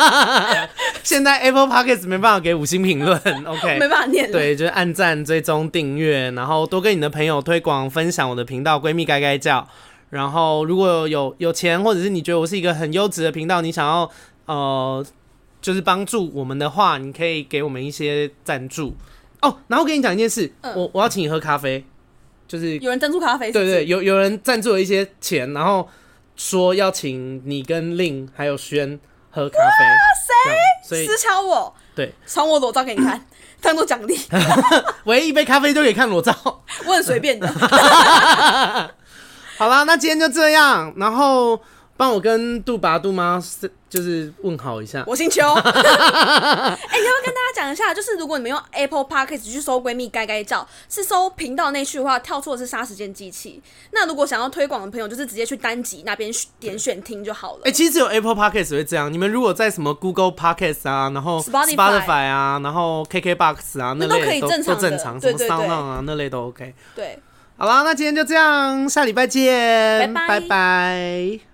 [1.03, 4.31] 现在 Apple Podcast 没办法给五星评论， OK，没办法念。
[4.31, 8.79] 对，就是按赞、追踪、订阅，然后多跟你的朋友推广、分享我的频道。
[8.79, 9.67] 闺蜜该该叫。
[10.11, 14.09] 然后，如果有有钱，或者是你觉得我是一个很优质的频道，你想要
[14.45, 15.05] 呃，
[15.61, 18.95] 就是帮助我们的话，你可以给我们一些赞助
[19.41, 19.57] 哦。
[19.67, 21.83] 然后跟你讲一件事，嗯、我我要请你喝咖啡，
[22.47, 23.51] 就是有人赞助咖啡？
[23.51, 25.87] 对对，有有人赞助了一些钱，然后
[26.39, 28.97] 说要请你跟令还有轩
[29.29, 29.85] 喝咖啡。
[29.85, 29.99] 哇
[30.87, 31.05] 塞！
[31.05, 33.21] 私敲我，对，传我裸照给你看，
[33.61, 34.17] 当做奖励。
[35.03, 36.33] 唯一一杯咖啡就可以看裸照，
[36.87, 37.45] 我很随便的。
[39.57, 41.61] 好啦，那今天就这样，然后
[41.99, 43.37] 帮我跟杜爸杜妈
[43.89, 45.03] 就是问好一下。
[45.05, 45.41] 我姓邱。
[45.51, 47.93] 哎、欸，要不要跟大家讲一下？
[47.93, 53.61] 就是如果你们用 Apple Podcast 去搜“闺蜜该该照”，是搜频道内去的话，跳出的是杀时间机器。
[53.91, 57.63] 那如果想要推广的朋友，就是直接去单集那边点选听就好了。
[57.65, 59.11] 哎、欸，其实只有 Apple Podcast 会这样。
[59.11, 66.73] 你们如果在什么 Google Podcast 啊，然后 Spotify 啊，然后 KKBox 啊，那类都，都可以正常，正常，什么 Sound 啊，那类都 OK。
[66.95, 67.19] 对。
[67.57, 70.39] 好啦，那今天就这样，下礼拜见，拜拜。
[70.39, 71.48] 拜拜。